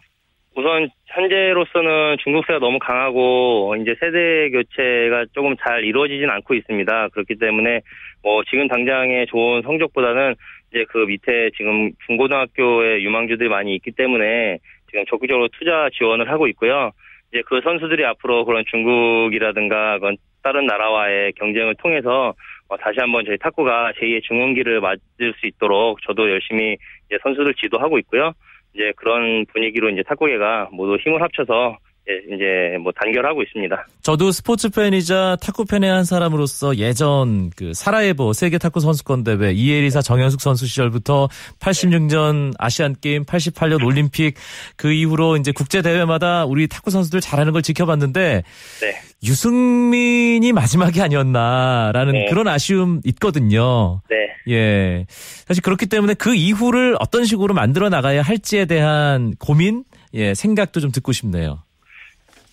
우선 0.57 0.88
현재로서는 1.07 2.17
중국세가 2.25 2.61
너무 2.61 2.79
강하고 2.79 3.76
이제 3.83 3.95
세대 4.00 4.49
교체가 4.50 5.26
조금 5.35 5.55
잘 5.62 5.85
이루어지진 5.85 6.31
않고 6.31 6.55
있습니다. 6.55 7.09
그렇기 7.09 7.38
때문에 7.38 7.83
뭐 8.25 8.43
지금 8.50 8.66
당장의 8.66 9.26
좋은 9.26 9.61
성적보다는 9.62 10.35
이제 10.71 10.85
그 10.88 10.99
밑에 11.07 11.50
지금 11.57 11.93
중고등학교에 12.07 13.02
유망주들이 13.02 13.50
많이 13.50 13.75
있기 13.76 13.93
때문에 13.93 14.59
지금 14.90 15.04
적극적으로 15.07 15.49
투자 15.49 15.90
지원을 15.93 16.31
하고 16.31 16.49
있고요. 16.49 16.90
이제 17.31 17.43
그 17.47 17.61
선수들이 17.62 18.04
앞으로 18.07 18.47
그런 18.47 18.64
중국이라든가 18.71 19.99
그런 19.99 20.16
다른 20.43 20.66
나라와의 20.66 21.35
경쟁을 21.35 21.75
통해서 21.76 22.35
어, 22.69 22.76
다시 22.78 22.99
한번 22.99 23.25
저희 23.26 23.37
탁구가 23.37 23.93
제2의 24.00 24.23
중흥기를 24.23 24.81
맞을 24.81 25.35
수 25.38 25.47
있도록 25.47 26.00
저도 26.02 26.31
열심히 26.31 26.76
이제 27.07 27.19
선수들 27.23 27.54
지도하고 27.54 27.99
있고요. 27.99 28.33
이제 28.75 28.93
그런 28.97 29.45
분위기로 29.52 29.90
이제 29.90 30.02
탁구계가 30.02 30.71
모두 30.73 30.97
힘을 30.97 31.21
합쳐서 31.21 31.76
이제- 32.06 32.34
이제 32.34 32.78
뭐 32.82 32.92
단결하고 32.92 33.42
있습니다. 33.42 33.87
저도 34.02 34.30
스포츠 34.30 34.68
팬이자 34.68 35.37
탁구 35.40 35.64
팬의 35.64 35.90
한 35.90 36.04
사람으로서 36.04 36.76
예전 36.76 37.50
그 37.56 37.73
사라예보 37.75 38.34
세계 38.34 38.58
탁구 38.58 38.80
선수권 38.80 39.25
대회 39.25 39.52
이에리사 39.52 40.02
정현숙 40.02 40.40
선수 40.42 40.66
시절부터 40.66 41.28
86년 41.61 42.52
아시안 42.58 42.94
게임, 43.00 43.25
88년 43.25 43.82
올림픽 43.84 44.34
그 44.76 44.92
이후로 44.92 45.37
이제 45.38 45.50
국제 45.52 45.80
대회마다 45.80 46.44
우리 46.44 46.66
탁구 46.68 46.90
선수들 46.90 47.20
잘하는 47.23 47.52
걸 47.54 47.62
지켜봤는데 47.62 48.42
네. 48.82 49.00
유승민이 49.23 50.52
마지막이 50.52 51.00
아니었나라는 51.00 52.12
네. 52.12 52.26
그런 52.28 52.49
아쉬움 52.49 53.00
있거든요. 53.04 54.02
네. 54.11 54.16
예. 54.54 55.06
사실 55.46 55.62
그렇기 55.62 55.87
때문에 55.87 56.12
그 56.14 56.34
이후를 56.34 56.96
어떤 57.00 57.25
식으로 57.25 57.54
만들어 57.54 57.88
나가야 57.88 58.20
할지에 58.20 58.66
대한 58.66 59.34
고민, 59.38 59.84
예, 60.12 60.34
생각도 60.34 60.80
좀 60.80 60.92
듣고 60.92 61.12
싶네요. 61.12 61.62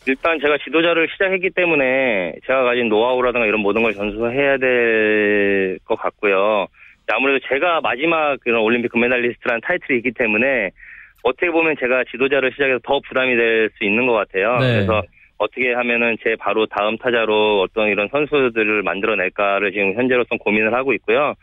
일단 0.08 0.40
제가 0.40 0.58
지도자를 0.64 1.08
시작했기 1.12 1.52
때문에 1.52 2.34
제가 2.48 2.64
가진 2.64 2.90
노하우라든가 2.90 3.46
이런 3.46 3.62
모든 3.62 3.84
걸 3.84 3.94
전수해야 3.94 4.58
될 4.58 5.80
것 5.86 5.96
같고요. 5.96 6.68
아무래도 7.14 7.46
제가 7.50 7.82
마지막 7.82 8.40
그런 8.40 8.62
올림픽 8.62 8.90
금메달리스트라는 8.92 9.62
타이틀이 9.62 9.98
있기 10.00 10.12
때문에 10.12 10.72
어떻게 11.24 11.52
보면 11.52 11.76
제가 11.80 12.04
지도자를 12.10 12.52
시작해서 12.52 12.80
더 12.84 13.00
부담이 13.08 13.36
될 13.36 13.70
수 13.78 13.84
있는 13.84 14.08
것 14.08 14.14
같아요. 14.14 14.58
네. 14.60 14.74
그래서 14.74 15.02
어떻게 15.38 15.74
하면은 15.74 16.18
제 16.24 16.36
바로 16.36 16.66
다음 16.68 16.98
타자로 16.98 17.62
어떤 17.62 17.90
이런 17.90 18.08
선수들을 18.10 18.84
만들어낼까를 18.84 19.72
지금 19.72 19.94
현재로선 19.96 20.38
고민을 20.40 20.74
하고 20.74 20.94
있고요. 20.94 21.34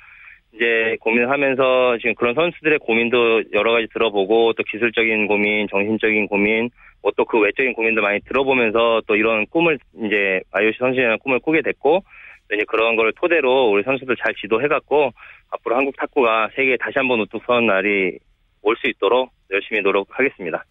이제 0.54 0.96
고민을 1.00 1.30
하면서 1.30 1.96
지금 1.98 2.14
그런 2.14 2.34
선수들의 2.34 2.78
고민도 2.78 3.52
여러 3.52 3.72
가지 3.72 3.86
들어보고 3.92 4.54
또 4.54 4.62
기술적인 4.64 5.26
고민, 5.26 5.68
정신적인 5.68 6.26
고민, 6.28 6.70
뭐 7.02 7.12
또 7.16 7.24
그 7.24 7.38
외적인 7.38 7.74
고민도 7.74 8.02
많이 8.02 8.20
들어보면서 8.20 9.02
또 9.06 9.16
이런 9.16 9.46
꿈을 9.46 9.78
이제 10.06 10.40
IOC 10.50 10.78
선수라는 10.78 11.18
꿈을 11.20 11.38
꾸게 11.40 11.62
됐고 11.62 12.02
또 12.48 12.54
이제 12.54 12.64
그런 12.66 12.96
걸 12.96 13.12
토대로 13.14 13.70
우리 13.70 13.82
선수들 13.82 14.16
잘 14.22 14.34
지도해갖고 14.40 15.12
앞으로 15.50 15.76
한국 15.76 15.96
탁구가 15.96 16.50
세계에 16.56 16.76
다시 16.80 16.94
한번 16.96 17.20
우뚝 17.20 17.42
서는 17.46 17.66
날이 17.66 18.18
올 18.62 18.76
수 18.76 18.88
있도록 18.88 19.30
열심히 19.50 19.80
노력하겠습니다. 19.80 20.64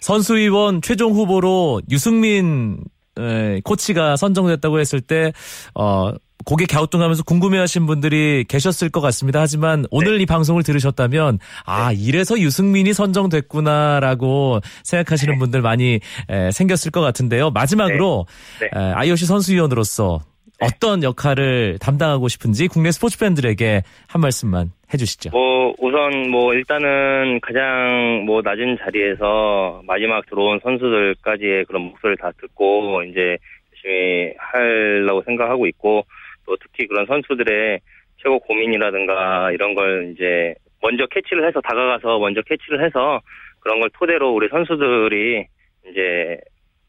선수위원 0.00 0.80
최종 0.82 1.12
후보로 1.12 1.80
유승민 1.90 2.78
에, 3.18 3.60
코치가 3.64 4.16
선정됐다고 4.16 4.78
했을 4.78 5.00
때 5.00 5.32
어, 5.74 6.12
고개 6.44 6.66
갸우뚱하면서 6.66 7.24
궁금해하신 7.24 7.86
분들이 7.86 8.44
계셨을 8.48 8.90
것 8.90 9.00
같습니다. 9.00 9.40
하지만 9.40 9.84
오늘 9.90 10.20
이 10.20 10.26
방송을 10.26 10.62
들으셨다면 10.62 11.38
아 11.64 11.92
이래서 11.92 12.38
유승민이 12.38 12.92
선정됐구나라고 12.92 14.60
생각하시는 14.84 15.38
분들 15.38 15.62
많이 15.62 16.00
에, 16.28 16.50
생겼을 16.50 16.90
것 16.90 17.00
같은데요. 17.00 17.50
마지막으로 17.50 18.26
네. 18.60 18.68
네. 18.72 18.80
에, 18.80 18.92
IOC 18.92 19.26
선수위원으로서 19.26 20.20
어떤 20.62 21.02
역할을 21.02 21.78
담당하고 21.80 22.28
싶은지 22.28 22.68
국내 22.68 22.92
스포츠 22.92 23.18
팬들에게 23.18 23.82
한 24.06 24.20
말씀만 24.20 24.70
해주시죠. 24.94 25.30
뭐 25.30 25.74
우선 25.78 26.30
뭐 26.30 26.54
일단은 26.54 27.40
가장 27.40 28.24
뭐 28.26 28.42
낮은 28.42 28.78
자리에서 28.84 29.82
마지막 29.86 30.24
들어온 30.26 30.60
선수들까지의 30.62 31.64
그런 31.64 31.82
목소리를 31.82 32.16
다 32.18 32.30
듣고 32.40 33.02
이제 33.04 33.38
열심히 33.72 34.34
하려고 34.38 35.22
생각하고 35.24 35.66
있고 35.66 36.04
또 36.46 36.56
특히 36.56 36.86
그런 36.86 37.06
선수들의 37.06 37.80
최고 38.18 38.38
고민이라든가 38.40 39.50
이런 39.52 39.74
걸 39.74 40.12
이제 40.12 40.54
먼저 40.80 41.06
캐치를 41.06 41.46
해서 41.46 41.60
다가가서 41.60 42.18
먼저 42.18 42.42
캐치를 42.42 42.84
해서 42.84 43.20
그런 43.60 43.80
걸 43.80 43.90
토대로 43.94 44.32
우리 44.34 44.48
선수들이 44.48 45.46
이제 45.90 46.38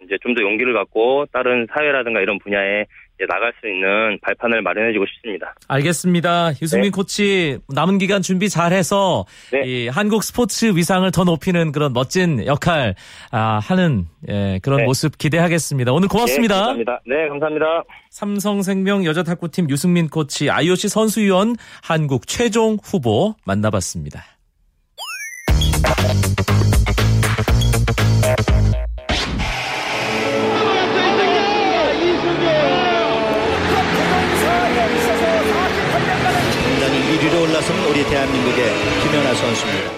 이제 0.04 0.18
좀 0.22 0.36
더 0.36 0.42
용기를 0.42 0.74
갖고 0.74 1.26
다른 1.32 1.68
사회라든가 1.74 2.20
이런 2.22 2.40
분야에 2.40 2.86
나갈 3.30 3.54
수 3.60 3.68
있는 3.68 4.20
발판을 4.22 4.62
마련해주고 4.62 5.06
싶습니다. 5.06 5.54
알겠습니다. 5.68 6.52
유승민 6.62 6.92
네. 6.92 6.96
코치 6.96 7.60
남은 7.70 7.98
기간 7.98 8.22
준비 8.22 8.50
잘해서 8.50 9.26
네. 9.52 9.62
이 9.66 9.88
한국 9.88 10.24
스포츠 10.24 10.76
위상을 10.76 11.10
더 11.12 11.24
높이는 11.24 11.72
그런 11.72 11.94
멋진 11.94 12.46
역할 12.46 12.96
아, 13.32 13.60
하는 13.60 14.06
예, 14.30 14.60
그런 14.62 14.80
네. 14.80 14.86
모습 14.86 15.18
기대하겠습니다. 15.18 15.94
오늘 15.94 16.08
고맙습니다. 16.08 16.56
네, 16.56 16.60
감사합니다. 16.60 17.02
네, 17.06 17.28
감사합니다. 17.30 17.84
삼성생명 18.10 19.06
여자 19.06 19.24
탁구팀 19.24 19.70
유승민 19.70 20.10
코치 20.10 20.50
IOC 20.50 20.88
선수위원 20.88 21.56
한국 21.82 22.28
최종 22.28 22.78
후보 22.84 23.36
만나봤습니다. 23.46 24.24
올라선 37.64 37.86
우리 37.90 38.04
대한민국의 38.10 38.74
김연아 39.04 39.34
선수입니다. 39.36 39.92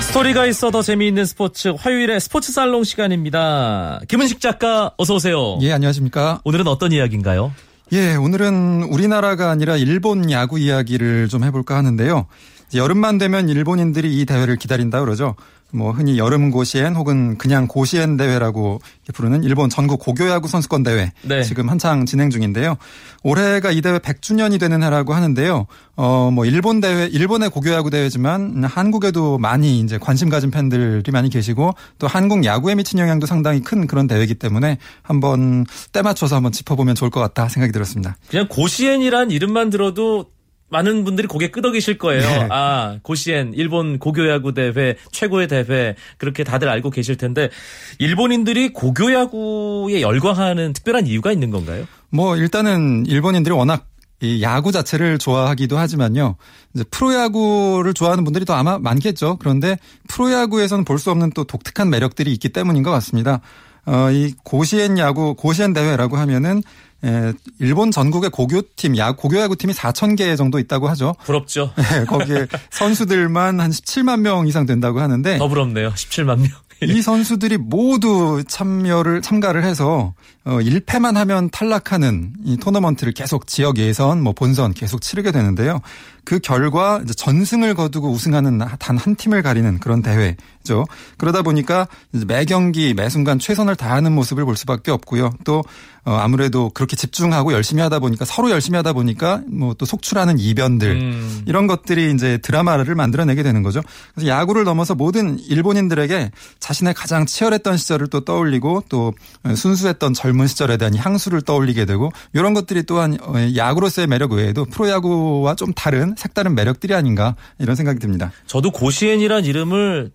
스토리가 0.00 0.46
있어 0.46 0.70
더 0.70 0.80
재미있는 0.82 1.26
스포츠 1.26 1.68
화요일에 1.68 2.18
스포츠 2.18 2.52
살롱 2.52 2.84
시간입니다. 2.84 4.00
김은식 4.08 4.40
작가 4.40 4.92
어서 4.96 5.16
오세요. 5.16 5.58
예, 5.60 5.72
안녕하십니까? 5.72 6.40
오늘은 6.44 6.66
어떤 6.66 6.92
이야기인가요? 6.92 7.52
예, 7.92 8.14
오늘은 8.16 8.84
우리나라가 8.84 9.50
아니라 9.50 9.76
일본 9.76 10.30
야구 10.30 10.58
이야기를 10.58 11.28
좀 11.28 11.44
해볼까 11.44 11.76
하는데요. 11.76 12.26
여름만 12.74 13.18
되면 13.18 13.48
일본인들이 13.48 14.20
이 14.20 14.24
대회를 14.24 14.56
기다린다 14.56 15.00
그러죠. 15.00 15.34
뭐 15.72 15.92
흔히 15.92 16.18
여름 16.18 16.50
고시엔 16.50 16.96
혹은 16.96 17.38
그냥 17.38 17.68
고시엔 17.68 18.16
대회라고 18.16 18.80
부르는 19.14 19.44
일본 19.44 19.70
전국 19.70 20.00
고교야구 20.00 20.48
선수권 20.48 20.82
대회 20.82 21.12
네. 21.22 21.42
지금 21.42 21.68
한창 21.68 22.06
진행 22.06 22.30
중인데요. 22.30 22.76
올해가 23.22 23.70
이 23.70 23.80
대회 23.80 23.98
100주년이 23.98 24.58
되는 24.58 24.82
해라고 24.82 25.14
하는데요. 25.14 25.66
어 25.96 26.30
뭐 26.30 26.44
일본 26.44 26.80
대회 26.80 27.06
일본의 27.06 27.50
고교야구 27.50 27.90
대회지만 27.90 28.64
한국에도 28.64 29.38
많이 29.38 29.80
이제 29.80 29.98
관심 29.98 30.28
가진 30.28 30.50
팬들이 30.50 31.10
많이 31.12 31.28
계시고 31.28 31.74
또 31.98 32.06
한국 32.06 32.44
야구에 32.44 32.74
미친 32.74 32.98
영향도 32.98 33.26
상당히 33.26 33.60
큰 33.60 33.86
그런 33.86 34.06
대회이기 34.06 34.34
때문에 34.34 34.78
한번 35.02 35.66
때 35.92 36.02
맞춰서 36.02 36.36
한번 36.36 36.52
짚어보면 36.52 36.94
좋을 36.94 37.10
것 37.10 37.20
같다 37.20 37.48
생각이 37.48 37.72
들었습니다. 37.72 38.16
그냥 38.28 38.48
고시엔이란 38.48 39.30
이름만 39.30 39.70
들어도 39.70 40.26
많은 40.70 41.04
분들이 41.04 41.26
고개 41.26 41.48
끄덕이실 41.50 41.98
거예요. 41.98 42.22
네. 42.22 42.48
아, 42.50 42.98
고시엔 43.02 43.52
일본 43.54 43.98
고교 43.98 44.28
야구 44.28 44.54
대회 44.54 44.96
최고의 45.12 45.48
대회 45.48 45.94
그렇게 46.16 46.44
다들 46.44 46.68
알고 46.68 46.90
계실 46.90 47.16
텐데 47.16 47.50
일본인들이 47.98 48.72
고교 48.72 49.12
야구에 49.12 50.00
열광하는 50.00 50.72
특별한 50.72 51.06
이유가 51.06 51.32
있는 51.32 51.50
건가요? 51.50 51.86
뭐 52.10 52.36
일단은 52.36 53.06
일본인들이 53.06 53.54
워낙 53.54 53.86
이 54.22 54.42
야구 54.42 54.70
자체를 54.70 55.18
좋아하기도 55.18 55.78
하지만요. 55.78 56.36
이제 56.74 56.84
프로야구를 56.90 57.94
좋아하는 57.94 58.22
분들이 58.24 58.44
더 58.44 58.52
아마 58.54 58.78
많겠죠. 58.78 59.36
그런데 59.38 59.78
프로야구에서는 60.08 60.84
볼 60.84 60.98
수 60.98 61.10
없는 61.10 61.30
또 61.34 61.44
독특한 61.44 61.88
매력들이 61.88 62.30
있기 62.34 62.50
때문인 62.50 62.82
것 62.82 62.90
같습니다. 62.90 63.40
어, 63.86 64.10
이 64.10 64.34
고시엔 64.44 64.98
야구, 64.98 65.34
고시엔 65.34 65.72
대회라고 65.72 66.18
하면은 66.18 66.62
예, 67.04 67.32
일본 67.58 67.90
전국의 67.90 68.30
고교팀, 68.30 68.96
야, 68.98 69.12
고교야구팀이 69.12 69.72
4천 69.72 70.16
개 70.16 70.36
정도 70.36 70.58
있다고 70.58 70.88
하죠. 70.90 71.14
부럽죠. 71.24 71.72
예, 72.00 72.04
거기에 72.04 72.46
선수들만 72.70 73.60
한 73.60 73.70
17만 73.70 74.20
명 74.20 74.46
이상 74.46 74.66
된다고 74.66 75.00
하는데. 75.00 75.38
더 75.38 75.48
부럽네요. 75.48 75.90
17만 75.90 76.38
명. 76.40 76.48
이 76.82 77.02
선수들이 77.02 77.58
모두 77.58 78.42
참여를 78.48 79.20
참가를 79.20 79.64
해서 79.64 80.14
어 80.46 80.52
1패만 80.52 81.12
하면 81.14 81.50
탈락하는 81.50 82.32
이 82.42 82.56
토너먼트를 82.56 83.12
계속 83.12 83.46
지역 83.46 83.76
예선 83.76 84.22
뭐 84.22 84.32
본선 84.32 84.72
계속 84.72 85.02
치르게 85.02 85.30
되는데요. 85.30 85.82
그 86.24 86.38
결과 86.38 87.00
이제 87.04 87.12
전승을 87.12 87.74
거두고 87.74 88.10
우승하는 88.10 88.58
단 88.78 88.96
한 88.96 89.14
팀을 89.14 89.42
가리는 89.42 89.78
그런 89.78 90.00
대회 90.00 90.36
죠. 90.62 90.84
그러다 91.16 91.42
보니까 91.42 91.88
매 92.26 92.44
경기 92.44 92.94
매 92.94 93.08
순간 93.08 93.38
최선을 93.38 93.74
다하는 93.74 94.12
모습을 94.12 94.44
볼 94.44 94.56
수밖에 94.56 94.90
없고요. 94.90 95.32
또 95.44 95.64
어, 96.04 96.14
아무래도 96.14 96.70
그렇게 96.70 96.96
집중하고 96.96 97.52
열심히 97.52 97.82
하다 97.82 97.98
보니까 97.98 98.24
서로 98.24 98.50
열심히 98.50 98.76
하다 98.76 98.92
보니까 98.92 99.42
뭐 99.48 99.74
또 99.80 99.86
속출하는 99.86 100.38
이변들 100.38 100.90
음. 100.90 101.42
이런 101.46 101.66
것들이 101.66 102.12
이제 102.12 102.36
드라마를 102.36 102.94
만들어내게 102.94 103.42
되는 103.42 103.62
거죠. 103.62 103.80
그래서 104.14 104.28
야구를 104.28 104.64
넘어서 104.64 104.94
모든 104.94 105.38
일본인들에게 105.38 106.30
자신의 106.58 106.92
가장 106.92 107.24
치열했던 107.24 107.78
시절을 107.78 108.08
또 108.08 108.20
떠올리고 108.20 108.84
또 108.90 109.14
순수했던 109.56 110.12
젊은 110.12 110.46
시절에 110.46 110.76
대한 110.76 110.94
향수를 110.94 111.40
떠올리게 111.40 111.86
되고 111.86 112.12
이런 112.34 112.52
것들이 112.52 112.82
또한 112.82 113.16
어, 113.22 113.34
야구로서의 113.56 114.06
매력 114.06 114.32
외에도 114.32 114.66
프로야구와 114.66 115.54
좀 115.54 115.72
다른 115.72 116.14
색다른 116.18 116.54
매력들이 116.54 116.94
아닌가 116.94 117.36
이런 117.58 117.74
생각이 117.74 117.98
듭니다. 117.98 118.30
저도 118.46 118.70
고시엔이란 118.70 119.46
이름을 119.46 120.10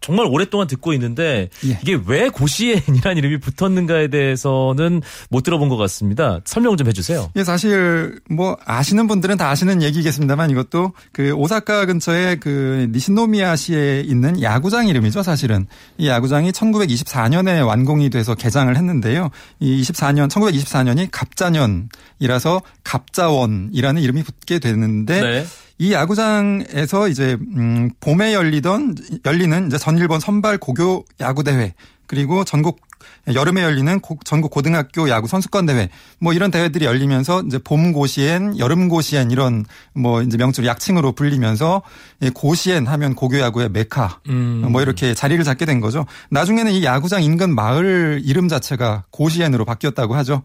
정말 0.00 0.26
오랫동안 0.26 0.66
듣고 0.66 0.92
있는데 0.92 1.48
예. 1.66 1.78
이게 1.82 2.00
왜 2.06 2.28
고시엔이라는 2.28 3.16
이름이 3.16 3.38
붙었는가에 3.38 4.08
대해서는 4.08 5.02
못 5.28 5.42
들어본 5.42 5.68
것 5.68 5.76
같습니다. 5.76 6.40
설명 6.44 6.76
좀 6.76 6.86
해주세요. 6.86 7.30
예, 7.36 7.44
사실 7.44 8.20
뭐 8.30 8.56
아시는 8.64 9.06
분들은 9.08 9.36
다 9.36 9.50
아시는 9.50 9.82
얘기겠습니다만 9.82 10.50
이것도 10.50 10.92
그 11.12 11.32
오사카 11.32 11.86
근처에 11.86 12.36
그 12.36 12.88
니시노미야시에 12.92 14.02
있는 14.06 14.40
야구장 14.42 14.88
이름이죠. 14.88 15.22
사실은 15.22 15.66
이 15.98 16.08
야구장이 16.08 16.52
1924년에 16.52 17.66
완공이 17.66 18.10
돼서 18.10 18.34
개장을 18.34 18.74
했는데요. 18.74 19.30
이 19.58 19.82
24년 19.82 20.28
1924년이 20.28 21.08
갑자년이라서 21.10 22.62
갑자원이라는 22.84 24.02
이름이 24.02 24.22
붙게 24.22 24.58
되는데. 24.58 25.20
네. 25.20 25.46
이 25.78 25.92
야구장에서 25.92 27.08
이제 27.08 27.38
음 27.56 27.90
봄에 28.00 28.34
열리던 28.34 28.96
열리는 29.24 29.66
이제 29.68 29.78
전일본 29.78 30.20
선발 30.20 30.58
고교 30.58 31.04
야구 31.20 31.44
대회 31.44 31.74
그리고 32.06 32.44
전국 32.44 32.80
여름에 33.32 33.62
열리는 33.62 34.00
고, 34.00 34.18
전국 34.24 34.50
고등학교 34.50 35.08
야구 35.08 35.28
선수권 35.28 35.66
대회 35.66 35.88
뭐 36.18 36.32
이런 36.32 36.50
대회들이 36.50 36.84
열리면서 36.84 37.42
이제 37.46 37.58
봄 37.58 37.92
고시엔 37.92 38.58
여름 38.58 38.88
고시엔 38.88 39.30
이런 39.30 39.64
뭐 39.94 40.22
이제 40.22 40.36
명칭 40.36 40.64
약칭으로 40.64 41.12
불리면서 41.12 41.82
고시엔 42.34 42.86
하면 42.86 43.14
고교 43.14 43.38
야구의 43.38 43.70
메카 43.70 44.20
음. 44.28 44.64
뭐 44.70 44.82
이렇게 44.82 45.14
자리를 45.14 45.42
잡게 45.44 45.64
된 45.64 45.80
거죠. 45.80 46.06
나중에는 46.30 46.72
이 46.72 46.84
야구장 46.84 47.22
인근 47.22 47.54
마을 47.54 48.20
이름 48.24 48.48
자체가 48.48 49.04
고시엔으로 49.10 49.64
바뀌었다고 49.64 50.14
하죠. 50.16 50.42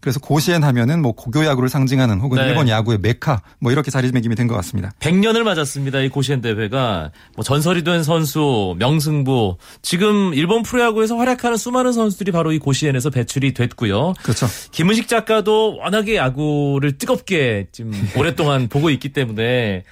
그래서 0.00 0.18
고시엔 0.20 0.64
하면은 0.64 1.02
뭐 1.02 1.12
고교 1.12 1.44
야구를 1.44 1.68
상징하는 1.68 2.20
혹은 2.20 2.38
네. 2.40 2.48
일본 2.48 2.68
야구의 2.68 2.98
메카 3.00 3.42
뭐 3.58 3.70
이렇게 3.70 3.90
자리매김이 3.90 4.34
된 4.34 4.48
것 4.48 4.54
같습니다. 4.56 4.92
100년을 5.00 5.42
맞았습니다. 5.42 6.00
이 6.00 6.08
고시엔 6.08 6.40
대회가 6.40 7.10
뭐 7.36 7.44
전설이 7.44 7.84
된 7.84 8.02
선수, 8.02 8.74
명승부 8.78 9.58
지금 9.82 10.32
일본 10.34 10.62
프로야구에서 10.62 11.16
활약하는 11.16 11.56
수많은 11.56 11.92
선수들이 11.92 12.32
바로 12.32 12.52
이 12.52 12.58
고시엔에서 12.58 13.10
배출이 13.10 13.54
됐고요. 13.54 14.14
그렇죠. 14.22 14.46
김은식 14.72 15.06
작가도 15.08 15.76
워낙에 15.76 16.16
야구를 16.16 16.98
뜨겁게 16.98 17.68
지금 17.72 17.92
오랫동안 18.16 18.68
보고 18.68 18.90
있기 18.90 19.10
때문에 19.10 19.84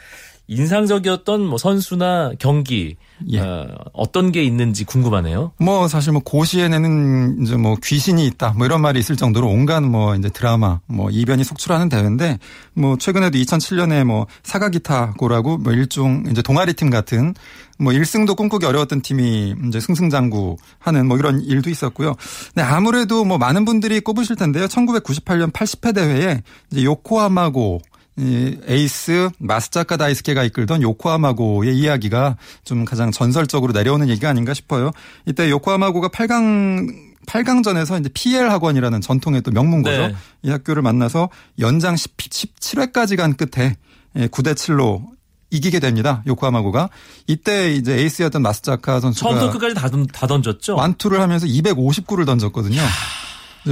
인상적이었던 0.48 1.44
뭐 1.44 1.58
선수나 1.58 2.32
경기 2.38 2.96
예. 3.30 3.40
어, 3.40 4.10
떤게 4.10 4.42
있는지 4.42 4.84
궁금하네요. 4.84 5.52
뭐 5.58 5.88
사실 5.88 6.12
뭐 6.12 6.22
고시에는 6.24 7.42
이제 7.42 7.56
뭐 7.56 7.76
귀신이 7.82 8.26
있다 8.26 8.54
뭐 8.56 8.66
이런 8.66 8.80
말이 8.80 8.98
있을 8.98 9.16
정도로 9.16 9.46
온갖 9.46 9.82
뭐 9.82 10.14
이제 10.16 10.30
드라마 10.30 10.80
뭐 10.86 11.10
이변이 11.10 11.44
속출하는 11.44 11.90
대회인데 11.90 12.38
뭐 12.72 12.96
최근에도 12.96 13.36
2007년에 13.38 14.04
뭐 14.04 14.26
사가기타고라고 14.42 15.58
뭐 15.58 15.72
일종 15.72 16.24
이제 16.30 16.40
동아리 16.40 16.72
팀 16.72 16.88
같은 16.88 17.34
뭐 17.78 17.92
1승도 17.92 18.36
꿈꾸기 18.36 18.66
어려웠던 18.66 19.02
팀이 19.02 19.54
이제 19.68 19.80
승승장구 19.80 20.56
하는 20.78 21.06
뭐 21.06 21.18
이런 21.18 21.40
일도 21.40 21.70
있었고요. 21.70 22.14
네, 22.54 22.62
아무래도 22.62 23.24
뭐 23.24 23.38
많은 23.38 23.64
분들이 23.64 24.00
꼽으실 24.00 24.34
텐데요. 24.34 24.66
1998년 24.66 25.52
80회 25.52 25.94
대회에 25.94 26.42
이제 26.72 26.84
요코하마고 26.84 27.80
이 27.80 27.97
에이스 28.18 29.30
마스자카 29.38 29.96
다이스케가 29.96 30.44
이끌던 30.44 30.82
요코하마고의 30.82 31.76
이야기가 31.76 32.36
좀 32.64 32.84
가장 32.84 33.10
전설적으로 33.10 33.72
내려오는 33.72 34.08
얘기가 34.08 34.28
아닌가 34.28 34.54
싶어요. 34.54 34.90
이때 35.26 35.50
요코하마고가 35.50 36.08
8강 36.08 37.08
8강전에서 37.26 38.00
이제 38.00 38.08
PL 38.12 38.50
학원이라는 38.50 39.00
전통의 39.00 39.42
또 39.42 39.50
명문고죠. 39.50 40.08
네. 40.08 40.14
이 40.42 40.50
학교를 40.50 40.82
만나서 40.82 41.28
연장 41.58 41.94
10, 41.94 42.16
17회까지 42.16 43.16
간 43.16 43.36
끝에 43.36 43.76
9대 44.14 44.48
예, 44.48 44.54
7로 44.54 45.04
이기게 45.50 45.80
됩니다. 45.80 46.22
요코하마고가. 46.26 46.90
이때 47.26 47.72
이제 47.72 47.94
에이스였던 47.94 48.42
마스자카 48.42 49.00
선수가 49.00 49.28
처음부터 49.28 49.58
끝까지 49.58 49.74
다, 49.74 49.88
다 50.12 50.26
던졌죠. 50.26 50.76
완투를 50.76 51.20
하면서 51.20 51.46
259를 51.46 52.26
던졌거든요. 52.26 52.80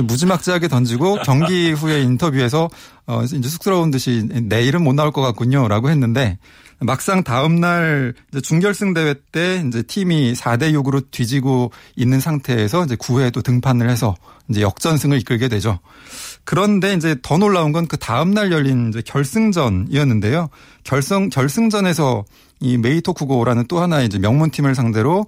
무지막지하게 0.02 0.68
던지고 0.68 1.16
경기 1.24 1.72
후에 1.72 2.02
인터뷰에서 2.02 2.68
어 3.06 3.22
이제 3.22 3.48
쑥스러운 3.48 3.90
듯이 3.90 4.28
내일은 4.28 4.82
못 4.82 4.94
나올 4.94 5.12
것 5.12 5.22
같군요라고 5.22 5.90
했는데 5.90 6.38
막상 6.80 7.24
다음 7.24 7.60
날 7.60 8.14
중결승 8.42 8.92
대회 8.92 9.14
때 9.32 9.64
이제 9.66 9.82
팀이 9.82 10.34
4대 10.34 10.72
6으로 10.74 11.04
뒤지고 11.10 11.72
있는 11.94 12.20
상태에서 12.20 12.84
이제 12.84 12.96
9회에 12.96 13.32
또 13.32 13.40
등판을 13.40 13.88
해서 13.88 14.14
이제 14.48 14.60
역전승을 14.60 15.18
이끌게 15.20 15.48
되죠. 15.48 15.78
그런데 16.44 16.94
이제 16.94 17.16
더 17.22 17.38
놀라운 17.38 17.72
건 17.72 17.86
그 17.88 17.96
다음 17.96 18.32
날 18.32 18.52
열린 18.52 18.88
이제 18.88 19.02
결승전이었는데요. 19.04 20.48
결승 20.84 21.28
결승전에서 21.28 22.24
이 22.60 22.78
메이토쿠고라는 22.78 23.66
또 23.68 23.80
하나의 23.80 24.06
이제 24.06 24.18
명문팀을 24.18 24.74
상대로 24.74 25.26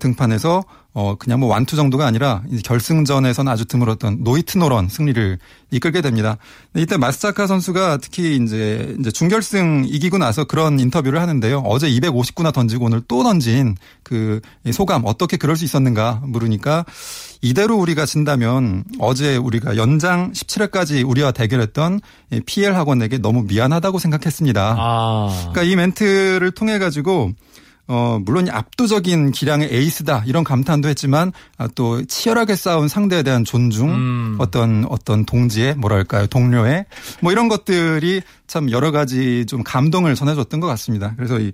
등판해서 0.00 0.64
어 0.96 1.16
그냥 1.16 1.40
뭐 1.40 1.48
완투 1.48 1.74
정도가 1.74 2.06
아니라 2.06 2.42
결승전에서는 2.64 3.50
아주 3.50 3.64
드물었던 3.64 4.22
노이트 4.22 4.58
노런 4.58 4.88
승리를 4.88 5.38
이끌게 5.72 6.00
됩니다. 6.00 6.36
이때 6.76 6.96
마스자카 6.96 7.48
선수가 7.48 7.96
특히 7.96 8.36
이제 8.36 8.94
이제 9.00 9.10
중결승 9.10 9.86
이기고 9.88 10.18
나서 10.18 10.44
그런 10.44 10.78
인터뷰를 10.78 11.20
하는데요. 11.20 11.62
어제 11.66 11.88
250구나 11.88 12.52
던지고 12.52 12.86
오늘 12.86 13.02
또 13.08 13.24
던진 13.24 13.76
그 14.04 14.40
소감 14.72 15.02
어떻게 15.04 15.36
그럴 15.36 15.56
수 15.56 15.64
있었는가 15.64 16.22
물으니까 16.24 16.84
이대로 17.42 17.76
우리가 17.76 18.06
진다면 18.06 18.84
어제 19.00 19.36
우리가 19.36 19.76
연장 19.76 20.32
17회까지 20.32 21.06
우리와 21.06 21.32
대결했던 21.32 22.00
PL 22.46 22.74
학원에게 22.74 23.18
너무 23.18 23.42
미안하다고 23.42 23.98
생각했습니다. 23.98 24.76
아. 24.78 25.28
그러니까 25.52 25.62
이 25.64 25.76
멘트를 25.76 26.52
통해 26.52 26.78
가지고 26.78 27.32
어, 27.86 28.18
물론 28.24 28.48
압도적인 28.48 29.32
기량의 29.32 29.68
에이스다 29.72 30.24
이런 30.26 30.44
감탄도 30.44 30.88
했지만 30.88 31.32
아, 31.58 31.68
또 31.74 32.04
치열하게 32.04 32.56
싸운 32.56 32.88
상대에 32.88 33.22
대한 33.22 33.44
존중, 33.44 33.90
음. 33.90 34.36
어떤 34.38 34.86
어떤 34.88 35.24
동지의 35.24 35.74
뭐랄까요 35.76 36.26
동료의 36.26 36.86
뭐 37.20 37.32
이런 37.32 37.48
것들이 37.48 38.22
참 38.46 38.70
여러 38.70 38.90
가지 38.90 39.46
좀 39.46 39.62
감동을 39.62 40.14
전해줬던 40.14 40.60
것 40.60 40.66
같습니다. 40.66 41.14
그래서 41.16 41.38
이 41.38 41.52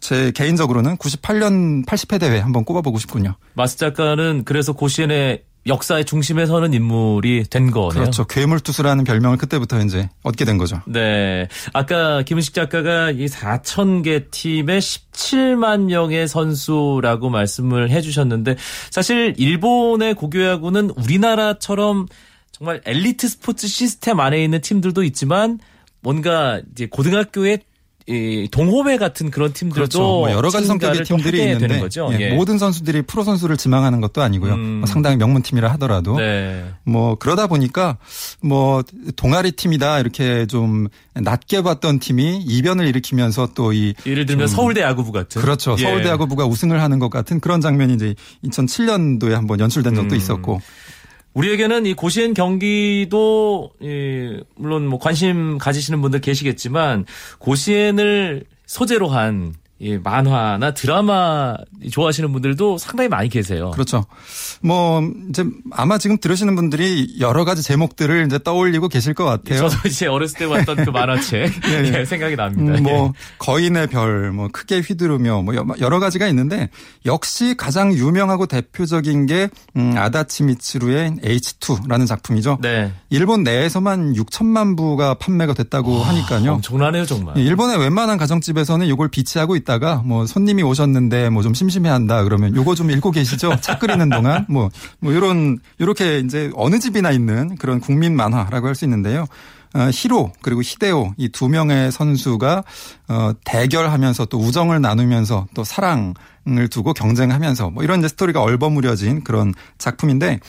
제 0.00 0.30
개인적으로는 0.32 0.96
98년 0.96 1.84
80회 1.86 2.20
대회 2.20 2.38
한번 2.38 2.64
꼽아보고 2.64 2.98
싶군요. 2.98 3.34
마스 3.54 3.76
작가는 3.76 4.44
그래서 4.44 4.72
고시엔의 4.72 5.44
역사의 5.66 6.04
중심에 6.04 6.46
서는 6.46 6.72
인물이 6.72 7.44
된 7.50 7.70
거네요. 7.70 8.02
그렇죠. 8.02 8.24
괴물투수라는 8.26 9.04
별명을 9.04 9.36
그때부터 9.36 9.80
이제 9.80 10.08
얻게 10.22 10.44
된 10.44 10.58
거죠. 10.58 10.80
네. 10.86 11.48
아까 11.72 12.22
김은식 12.22 12.54
작가가 12.54 13.10
이 13.10 13.26
4천 13.26 14.04
개 14.04 14.26
팀의 14.30 14.80
17만 14.80 15.84
명의 15.84 16.28
선수라고 16.28 17.30
말씀을 17.30 17.90
해주셨는데 17.90 18.56
사실 18.90 19.34
일본의 19.36 20.14
고교야구는 20.14 20.90
우리나라처럼 20.90 22.06
정말 22.52 22.80
엘리트 22.84 23.28
스포츠 23.28 23.66
시스템 23.66 24.20
안에 24.20 24.42
있는 24.42 24.60
팀들도 24.60 25.02
있지만 25.04 25.58
뭔가 26.00 26.60
이제 26.72 26.86
고등학교에 26.86 27.58
이 28.08 28.48
동호회 28.50 28.98
같은 28.98 29.30
그런 29.30 29.52
팀들도 29.52 29.74
그렇죠. 29.74 29.98
뭐 30.00 30.30
여러 30.30 30.50
가지 30.50 30.66
성격의 30.66 31.04
팀들이 31.04 31.42
있는데 31.42 31.82
예, 32.12 32.20
예. 32.20 32.34
모든 32.34 32.58
선수들이 32.58 33.02
프로 33.02 33.22
선수를 33.24 33.56
지망하는 33.56 34.00
것도 34.00 34.22
아니고요. 34.22 34.54
음. 34.54 34.60
뭐 34.78 34.86
상당히 34.86 35.16
명문 35.16 35.42
팀이라 35.42 35.70
하더라도 35.72 36.16
네. 36.16 36.64
뭐 36.84 37.16
그러다 37.16 37.46
보니까 37.46 37.98
뭐 38.42 38.82
동아리 39.16 39.52
팀이다 39.52 40.00
이렇게 40.00 40.46
좀 40.46 40.88
낮게 41.14 41.62
봤던 41.62 41.98
팀이 41.98 42.42
이변을 42.46 42.86
일으키면서 42.88 43.50
또 43.54 43.76
이 43.76 43.94
예를 44.06 44.26
들면 44.26 44.48
서울대 44.48 44.80
야구부 44.80 45.12
같은 45.12 45.40
그렇죠. 45.40 45.76
예. 45.78 45.82
서울대 45.82 46.08
야구부가 46.08 46.46
우승을 46.46 46.80
하는 46.80 46.98
것 46.98 47.10
같은 47.10 47.40
그런 47.40 47.60
장면이 47.60 47.94
이제 47.94 48.14
2007년도에 48.44 49.30
한번 49.30 49.60
연출된 49.60 49.94
적도 49.94 50.14
음. 50.14 50.16
있었고 50.16 50.60
우리에게는 51.36 51.84
이 51.84 51.92
고시엔 51.92 52.32
경기도 52.32 53.70
예, 53.82 54.40
물론 54.56 54.86
뭐 54.86 54.98
관심 54.98 55.58
가지시는 55.58 56.00
분들 56.00 56.22
계시겠지만 56.22 57.04
고시엔을 57.38 58.44
소재로 58.64 59.08
한 59.08 59.54
예, 59.82 59.98
만화나 59.98 60.72
드라마 60.72 61.54
좋아하시는 61.90 62.32
분들도 62.32 62.78
상당히 62.78 63.08
많이 63.08 63.28
계세요. 63.28 63.72
그렇죠. 63.72 64.06
뭐 64.62 65.02
이제 65.28 65.44
아마 65.70 65.98
지금 65.98 66.16
들으시는 66.16 66.56
분들이 66.56 67.16
여러 67.20 67.44
가지 67.44 67.62
제목들을 67.62 68.24
이제 68.26 68.38
떠올리고 68.42 68.88
계실 68.88 69.12
것 69.12 69.24
같아요. 69.26 69.68
저도 69.68 69.88
이제 69.88 70.06
어렸을 70.06 70.38
때 70.38 70.46
봤던 70.46 70.76
그 70.86 70.90
만화책 70.90 71.52
예, 71.68 71.98
예. 71.98 72.04
생각이 72.06 72.36
납니다. 72.36 72.78
음, 72.78 72.82
뭐 72.84 73.08
예. 73.08 73.12
거인의 73.36 73.88
별, 73.88 74.32
뭐 74.32 74.48
크게 74.48 74.80
휘두르며 74.80 75.42
뭐 75.42 75.54
여러 75.78 76.00
가지가 76.00 76.26
있는데 76.28 76.70
역시 77.04 77.54
가장 77.54 77.92
유명하고 77.92 78.46
대표적인 78.46 79.26
게 79.26 79.50
음, 79.76 79.92
아다치 79.94 80.44
미츠루의 80.44 81.16
H2라는 81.22 82.06
작품이죠. 82.06 82.58
네. 82.62 82.92
일본 83.10 83.42
내에서만 83.42 84.14
6천만 84.14 84.74
부가 84.74 85.12
판매가 85.14 85.52
됐다고 85.52 85.98
와, 85.98 86.08
하니까요. 86.08 86.54
엄청나네요, 86.54 87.04
정말. 87.04 87.36
일본의 87.36 87.78
웬만한 87.78 88.16
가정집에서는 88.16 88.86
이걸 88.86 89.08
비치하고 89.08 89.54
있 89.56 89.65
있다가 89.66 90.02
뭐 90.04 90.26
손님이 90.26 90.62
오셨는데 90.62 91.30
뭐 91.30 91.42
좀 91.42 91.54
심심해한다 91.54 92.24
그러면 92.24 92.56
요거 92.56 92.74
좀 92.74 92.90
읽고 92.90 93.10
계시죠? 93.12 93.56
차 93.60 93.78
끓이는 93.78 94.08
동안 94.08 94.46
뭐뭐 94.48 94.70
뭐 95.00 95.14
요런 95.14 95.58
요렇게 95.80 96.20
이제 96.20 96.50
어느 96.54 96.78
집이나 96.78 97.10
있는 97.12 97.56
그런 97.56 97.78
국민 97.80 98.16
만화라고 98.16 98.66
할 98.66 98.74
수 98.74 98.84
있는데요. 98.84 99.26
어, 99.74 99.90
히로 99.92 100.32
그리고 100.42 100.62
히데오 100.62 101.12
이 101.18 101.28
두 101.28 101.48
명의 101.48 101.92
선수가 101.92 102.64
어, 103.08 103.30
대결하면서 103.44 104.24
또 104.26 104.38
우정을 104.38 104.80
나누면서 104.80 105.46
또 105.54 105.64
사랑을 105.64 106.14
두고 106.70 106.92
경쟁하면서 106.94 107.70
뭐 107.70 107.84
이런 107.84 107.98
이제 108.00 108.08
스토리가 108.08 108.40
얼버무려진 108.42 109.22
그런 109.24 109.52
작품인데 109.78 110.40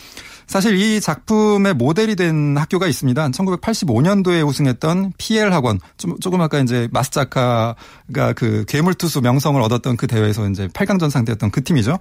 사실 0.48 0.76
이 0.78 1.00
작품의 1.00 1.76
모델이 1.76 2.16
된 2.16 2.58
학교가 2.58 2.88
있습니다. 2.88 3.30
1985년도에 3.30 4.46
우승했던 4.46 5.14
PL 5.18 5.54
학원. 5.54 5.80
좀, 5.98 6.20
조금 6.20 6.42
아까 6.42 6.60
이제 6.60 6.90
마스자카가 6.92 8.34
그 8.36 8.66
괴물투수 8.68 9.22
명성을 9.22 9.62
얻었던 9.62 9.98
그 9.98 10.08
대회에서 10.08 10.50
이제 10.50 10.68
8강전 10.68 11.10
상대였던 11.10 11.52
그 11.52 11.64
팀이죠. 11.64 12.00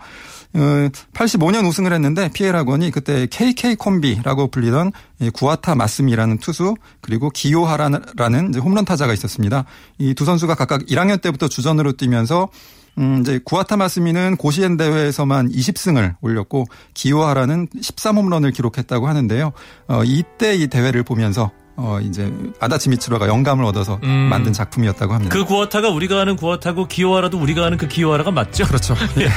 85년 0.55 1.65
어, 1.65 1.69
우승을 1.69 1.93
했는데 1.93 2.31
PL 2.33 2.57
학원이 2.57 2.91
그때 2.91 3.27
KK 3.27 3.77
콤비라고 3.77 4.49
불리던 4.49 4.93
구아타 5.35 5.75
마스미라는 5.75 6.39
투수 6.39 6.75
그리고 7.01 7.31
기요하라는 7.31 8.55
홈런 8.55 8.85
타자가 8.85 9.13
있었습니다. 9.13 9.65
이 9.99 10.15
두 10.17 10.25
선수가 10.25 10.55
각각 10.55 10.87
1학년 10.87 11.21
때부터 11.21 11.47
주전으로 11.47 11.93
뛰면서 11.93 12.49
음, 12.99 13.21
이제 13.21 13.39
구아타마스미는 13.45 14.37
고시엔 14.37 14.77
대회에서만 14.77 15.51
20승을 15.51 16.17
올렸고 16.21 16.65
기요하라는 16.95 17.69
13홈런을 17.69 18.55
기록했다고 18.55 19.07
하는데요. 19.07 19.53
어, 19.89 20.05
이때 20.05 20.55
이 20.55 20.67
대회를 20.69 21.03
보면서 21.03 21.51
어 21.77 21.99
이제 22.01 22.33
아다치 22.59 22.89
미츠로가 22.89 23.29
영감을 23.29 23.65
얻어서 23.65 24.01
음. 24.03 24.09
만든 24.09 24.53
작품이었다고 24.53 25.13
합니다. 25.13 25.35
그 25.35 25.45
구어타가 25.45 25.91
우리가 25.91 26.21
아는 26.23 26.37
구어타고 26.37 26.89
기요하라도 26.89 27.39
우리가 27.39 27.67
아는 27.67 27.77
그 27.77 27.87
기요하라가 27.87 28.31
맞죠? 28.31 28.65
그렇죠. 28.65 28.95
예. 29.21 29.29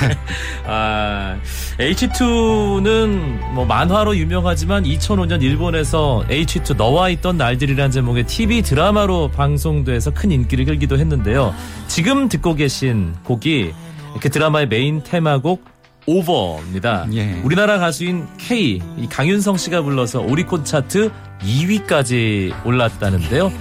아 0.66 1.38
H2는 1.80 3.52
뭐 3.54 3.66
만화로 3.66 4.16
유명하지만 4.16 4.84
2005년 4.84 5.42
일본에서 5.42 6.24
H2 6.30 6.78
너와 6.78 7.10
있던 7.10 7.38
날들이라는 7.38 7.92
제목의 7.92 8.26
TV 8.26 8.62
드라마로 8.62 9.32
방송돼서 9.32 10.12
큰 10.12 10.32
인기를 10.32 10.66
끌기도 10.66 10.98
했는데요. 10.98 11.54
지금 11.88 12.30
듣고 12.30 12.56
계신 12.56 13.16
곡이 13.26 13.74
그 14.22 14.30
드라마의 14.30 14.68
메인 14.68 15.04
테마곡 15.04 15.79
Over입니다. 16.10 17.08
예. 17.14 17.40
우리나라 17.44 17.78
가수인 17.78 18.28
K 18.38 18.82
강윤성 19.12 19.58
씨가 19.58 19.82
불러서 19.84 20.22
오리콘 20.22 20.64
차트 20.66 21.12
2위까지 21.42 22.66
올랐다는데요. 22.66 23.52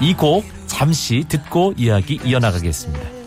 이 0.00 0.14
곡 0.14 0.44
잠시 0.66 1.24
듣고 1.28 1.74
이야기 1.76 2.18
이어나가겠습니다. 2.24 3.17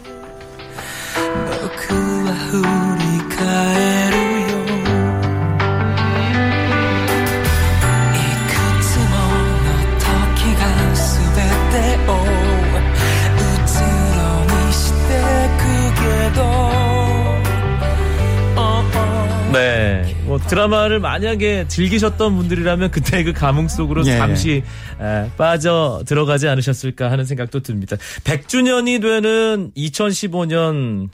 드라마를 20.51 20.99
만약에 20.99 21.65
즐기셨던 21.69 22.35
분들이라면 22.35 22.91
그때 22.91 23.23
그 23.23 23.31
감흥 23.31 23.69
속으로 23.69 24.05
예. 24.05 24.17
잠시 24.17 24.63
에, 24.99 25.31
빠져 25.37 26.03
들어가지 26.05 26.49
않으셨을까 26.49 27.09
하는 27.09 27.23
생각도 27.23 27.61
듭니다. 27.61 27.95
100주년이 28.25 29.01
되는 29.01 29.71
2015년 29.77 31.09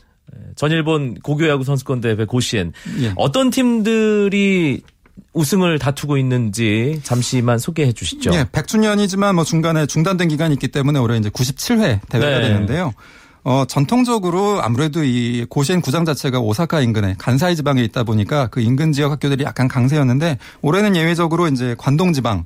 전일본 0.55 1.19
고교야구 1.19 1.63
선수권 1.63 2.01
대회 2.01 2.15
고시엔 2.15 2.73
예. 3.01 3.13
어떤 3.15 3.51
팀들이 3.51 4.81
우승을 5.33 5.77
다투고 5.77 6.17
있는지 6.17 6.99
잠시만 7.03 7.59
소개해 7.59 7.91
주시죠. 7.91 8.31
예, 8.33 8.43
100주년이지만 8.45 9.33
뭐 9.33 9.43
중간에 9.43 9.85
중단된 9.85 10.29
기간이 10.29 10.53
있기 10.55 10.69
때문에 10.69 10.97
올해 10.97 11.15
이제 11.17 11.29
97회 11.29 11.99
대회가 12.09 12.39
네. 12.39 12.47
되는데요. 12.47 12.91
어, 13.49 13.63
전통적으로 13.63 14.61
아무래도 14.61 15.05
이 15.05 15.45
고시엔 15.49 15.79
구장 15.79 16.03
자체가 16.03 16.41
오사카 16.41 16.81
인근에 16.81 17.15
간사이 17.17 17.55
지방에 17.55 17.81
있다 17.81 18.03
보니까 18.03 18.47
그 18.47 18.59
인근 18.59 18.91
지역 18.91 19.09
학교들이 19.13 19.45
약간 19.45 19.69
강세였는데 19.69 20.37
올해는 20.61 20.97
예외적으로 20.97 21.47
이제 21.47 21.73
관동 21.77 22.11
지방 22.11 22.43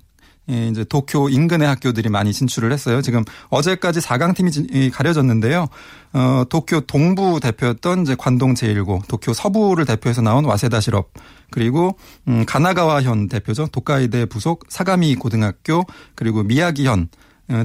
예, 0.51 0.67
이제 0.67 0.83
도쿄 0.83 1.27
인근의 1.29 1.67
학교들이 1.67 2.09
많이 2.09 2.31
진출을 2.31 2.71
했어요. 2.71 3.01
지금 3.01 3.23
어제까지 3.49 3.99
4강 3.99 4.35
팀이 4.35 4.91
가려졌는데요. 4.91 5.69
어, 6.13 6.43
도쿄 6.49 6.81
동부 6.81 7.39
대표였던 7.39 8.03
이제 8.03 8.15
관동 8.15 8.53
제1고, 8.53 9.07
도쿄 9.07 9.33
서부를 9.33 9.85
대표해서 9.85 10.21
나온 10.21 10.45
와세다 10.45 10.81
실업, 10.81 11.11
그리고 11.49 11.97
음, 12.27 12.43
가나가와현 12.45 13.27
대표죠. 13.27 13.67
도카이대 13.67 14.25
부속 14.25 14.65
사가미 14.67 15.15
고등학교, 15.15 15.83
그리고 16.15 16.43
미야기현 16.43 17.01
어, 17.01 17.07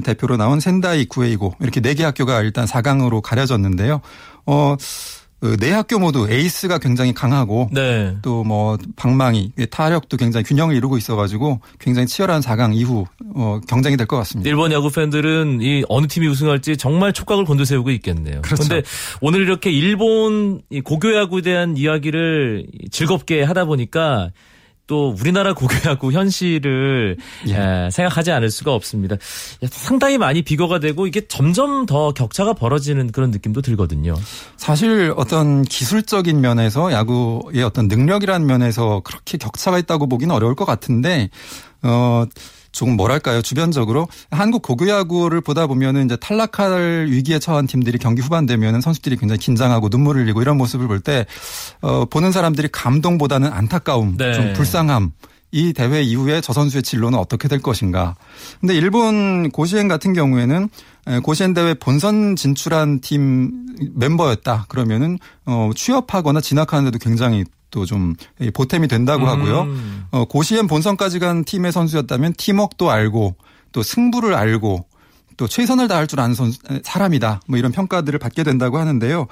대표로 0.03 0.37
나온 0.37 0.59
센다이 0.59 1.05
구에이고 1.05 1.53
이렇게 1.59 1.81
네 1.81 1.93
개 1.93 2.03
학교가 2.03 2.41
일단 2.41 2.65
4강으로 2.65 3.21
가려졌는데요. 3.21 4.01
어, 4.45 4.75
네 5.59 5.71
학교 5.71 5.99
모두 5.99 6.27
에이스가 6.27 6.79
굉장히 6.79 7.13
강하고 7.13 7.69
네. 7.71 8.15
또뭐 8.23 8.77
방망이 8.95 9.51
타력도 9.69 10.17
굉장히 10.17 10.43
균형을 10.43 10.75
이루고 10.75 10.97
있어가지고 10.97 11.59
굉장히 11.79 12.07
치열한 12.07 12.41
4강 12.41 12.75
이후 12.75 13.05
어, 13.35 13.59
경쟁이 13.67 13.97
될 13.97 14.07
것 14.07 14.17
같습니다. 14.17 14.49
일본 14.49 14.71
야구 14.71 14.89
팬들은 14.91 15.59
이 15.61 15.83
어느 15.89 16.07
팀이 16.07 16.27
우승할지 16.27 16.75
정말 16.77 17.13
촉각을 17.13 17.45
곤두세우고 17.45 17.91
있겠네요. 17.91 18.41
그렇죠. 18.41 18.63
그런데 18.67 18.87
오늘 19.21 19.41
이렇게 19.41 19.69
일본 19.71 20.61
고교 20.83 21.15
야구에 21.15 21.41
대한 21.43 21.77
이야기를 21.77 22.65
즐겁게 22.89 23.43
하다 23.43 23.65
보니까 23.65 24.31
또 24.87 25.09
우리나라 25.19 25.53
고교야구 25.53 26.11
현실을 26.13 27.17
예. 27.47 27.53
에, 27.53 27.89
생각하지 27.91 28.31
않을 28.31 28.49
수가 28.49 28.73
없습니다. 28.73 29.17
상당히 29.69 30.17
많이 30.17 30.41
비교가 30.41 30.79
되고 30.79 31.05
이게 31.05 31.27
점점 31.27 31.85
더 31.85 32.13
격차가 32.13 32.53
벌어지는 32.53 33.11
그런 33.11 33.31
느낌도 33.31 33.61
들거든요. 33.61 34.15
사실 34.55 35.13
어떤 35.17 35.63
기술적인 35.63 36.39
면에서 36.39 36.91
야구의 36.91 37.63
어떤 37.63 37.87
능력이라는 37.87 38.47
면에서 38.47 39.01
그렇게 39.03 39.37
격차가 39.37 39.77
있다고 39.77 40.07
보기는 40.07 40.33
어려울 40.33 40.55
것 40.55 40.65
같은데 40.65 41.29
어 41.83 42.25
조금 42.71 42.95
뭐랄까요 42.95 43.41
주변적으로 43.41 44.07
한국 44.31 44.61
고교야구를 44.61 45.41
보다 45.41 45.67
보면은 45.67 46.05
이제 46.05 46.15
탈락할 46.17 47.07
위기에 47.09 47.39
처한 47.39 47.67
팀들이 47.67 47.97
경기 47.97 48.21
후반 48.21 48.45
되면은 48.45 48.81
선수들이 48.81 49.17
굉장히 49.17 49.39
긴장하고 49.39 49.89
눈물을 49.89 50.23
흘리고 50.23 50.41
이런 50.41 50.57
모습을 50.57 50.87
볼 50.87 50.97
때 51.01 51.25
어, 51.81 52.05
보는 52.05 52.31
사람들이 52.31 52.69
감동보다는 52.71 53.51
안타까움, 53.51 54.17
네. 54.17 54.33
좀 54.33 54.53
불쌍함. 54.53 55.11
이 55.51 55.71
대회 55.71 56.01
이후에 56.01 56.41
저 56.41 56.51
선수의 56.51 56.83
진로는 56.83 57.17
어떻게 57.17 57.47
될 57.47 57.61
것인가. 57.61 58.15
근데 58.59 58.75
일본 58.75 59.49
고시엔 59.49 59.87
같은 59.87 60.11
경우에는 60.11 60.67
고시엔 61.23 61.53
대회 61.53 61.73
본선 61.73 62.35
진출한 62.35 62.99
팀 62.99 63.65
멤버였다. 63.95 64.65
그러면은 64.67 65.17
어 65.45 65.71
취업하거나 65.73 66.41
진학하는데도 66.41 66.99
굉장히 66.99 67.45
또좀 67.71 68.15
보탬이 68.53 68.87
된다고 68.87 69.27
하고요. 69.27 69.61
음. 69.61 70.05
어 70.11 70.25
고시엔 70.25 70.67
본선까지 70.67 71.19
간 71.19 71.43
팀의 71.43 71.71
선수였다면 71.71 72.33
팀웍도 72.37 72.89
알고 72.89 73.35
또 73.71 73.83
승부를 73.83 74.33
알고 74.33 74.85
또 75.37 75.47
최선을 75.47 75.87
다할 75.87 76.07
줄 76.07 76.19
아는 76.19 76.33
선수, 76.35 76.59
사람이다. 76.83 77.41
뭐 77.47 77.59
이런 77.59 77.71
평가들을 77.71 78.17
받게 78.19 78.43
된다고 78.43 78.79
하는데요. 78.79 79.27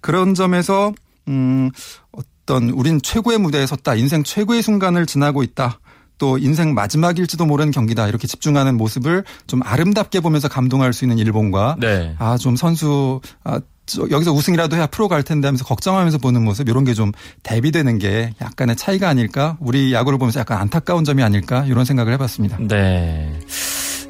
그런 0.00 0.34
점에서 0.34 0.92
음 1.28 1.70
어떤 2.12 2.70
우린 2.70 3.00
최고의 3.02 3.38
무대에 3.38 3.66
섰다. 3.66 3.94
인생 3.94 4.24
최고의 4.24 4.62
순간을 4.62 5.06
지나고 5.06 5.42
있다. 5.42 5.80
또 6.18 6.36
인생 6.38 6.74
마지막일지도 6.74 7.46
모르는 7.46 7.72
경기다. 7.72 8.06
이렇게 8.08 8.26
집중하는 8.26 8.76
모습을 8.76 9.24
좀 9.46 9.62
아름답게 9.62 10.20
보면서 10.20 10.48
감동할 10.48 10.92
수 10.92 11.04
있는 11.04 11.18
일본과 11.18 11.76
네. 11.80 12.14
아좀 12.18 12.56
선수 12.56 13.20
아 13.42 13.58
저, 13.58 13.64
여기서 14.10 14.32
우승이라도 14.32 14.76
해야 14.76 14.86
프로 14.86 15.08
갈 15.08 15.22
텐데 15.22 15.48
하면서 15.48 15.64
걱정하면서 15.64 16.18
보는 16.18 16.44
모습 16.44 16.68
이런 16.68 16.84
게 16.84 16.94
좀 16.94 17.12
대비되는 17.42 17.98
게 17.98 18.32
약간의 18.42 18.76
차이가 18.76 19.08
아닐까? 19.08 19.56
우리 19.60 19.92
야구를 19.94 20.18
보면서 20.18 20.40
약간 20.40 20.58
안타까운 20.58 21.04
점이 21.04 21.22
아닐까? 21.22 21.64
이런 21.66 21.84
생각을 21.84 22.12
해봤습니다. 22.14 22.58
네. 22.60 23.32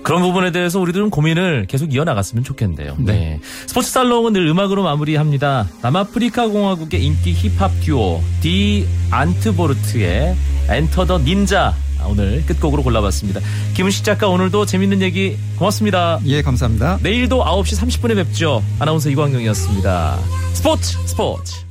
그런 0.02 0.22
부분에 0.22 0.50
대해서 0.50 0.80
우리들은 0.80 1.10
고민을 1.10 1.66
계속 1.68 1.92
이어나갔으면 1.94 2.42
좋겠는데요. 2.42 2.96
네. 3.00 3.38
스포츠 3.66 3.90
살롱은 3.90 4.32
늘 4.32 4.46
음악으로 4.48 4.82
마무리합니다. 4.82 5.68
남아프리카 5.82 6.48
공화국의 6.48 7.04
인기 7.04 7.32
힙합 7.34 7.70
듀오 7.82 8.22
Die 8.40 8.88
Antwoord의 9.10 10.34
Enter 10.70 11.04
the 11.06 11.18
Ninja 11.18 11.74
오늘 12.06 12.44
끝곡으로 12.46 12.82
골라봤습니다. 12.82 13.40
김은식 13.74 14.04
작가 14.04 14.28
오늘도 14.28 14.66
재밌는 14.66 15.02
얘기 15.02 15.36
고맙습니다. 15.56 16.20
예, 16.26 16.42
감사합니다. 16.42 16.98
내일도 17.02 17.44
9시 17.44 17.78
30분에 17.78 18.14
뵙죠. 18.16 18.62
아나운서 18.78 19.10
이광용이었습니다. 19.10 20.18
스포츠 20.52 20.98
스포츠. 21.06 21.69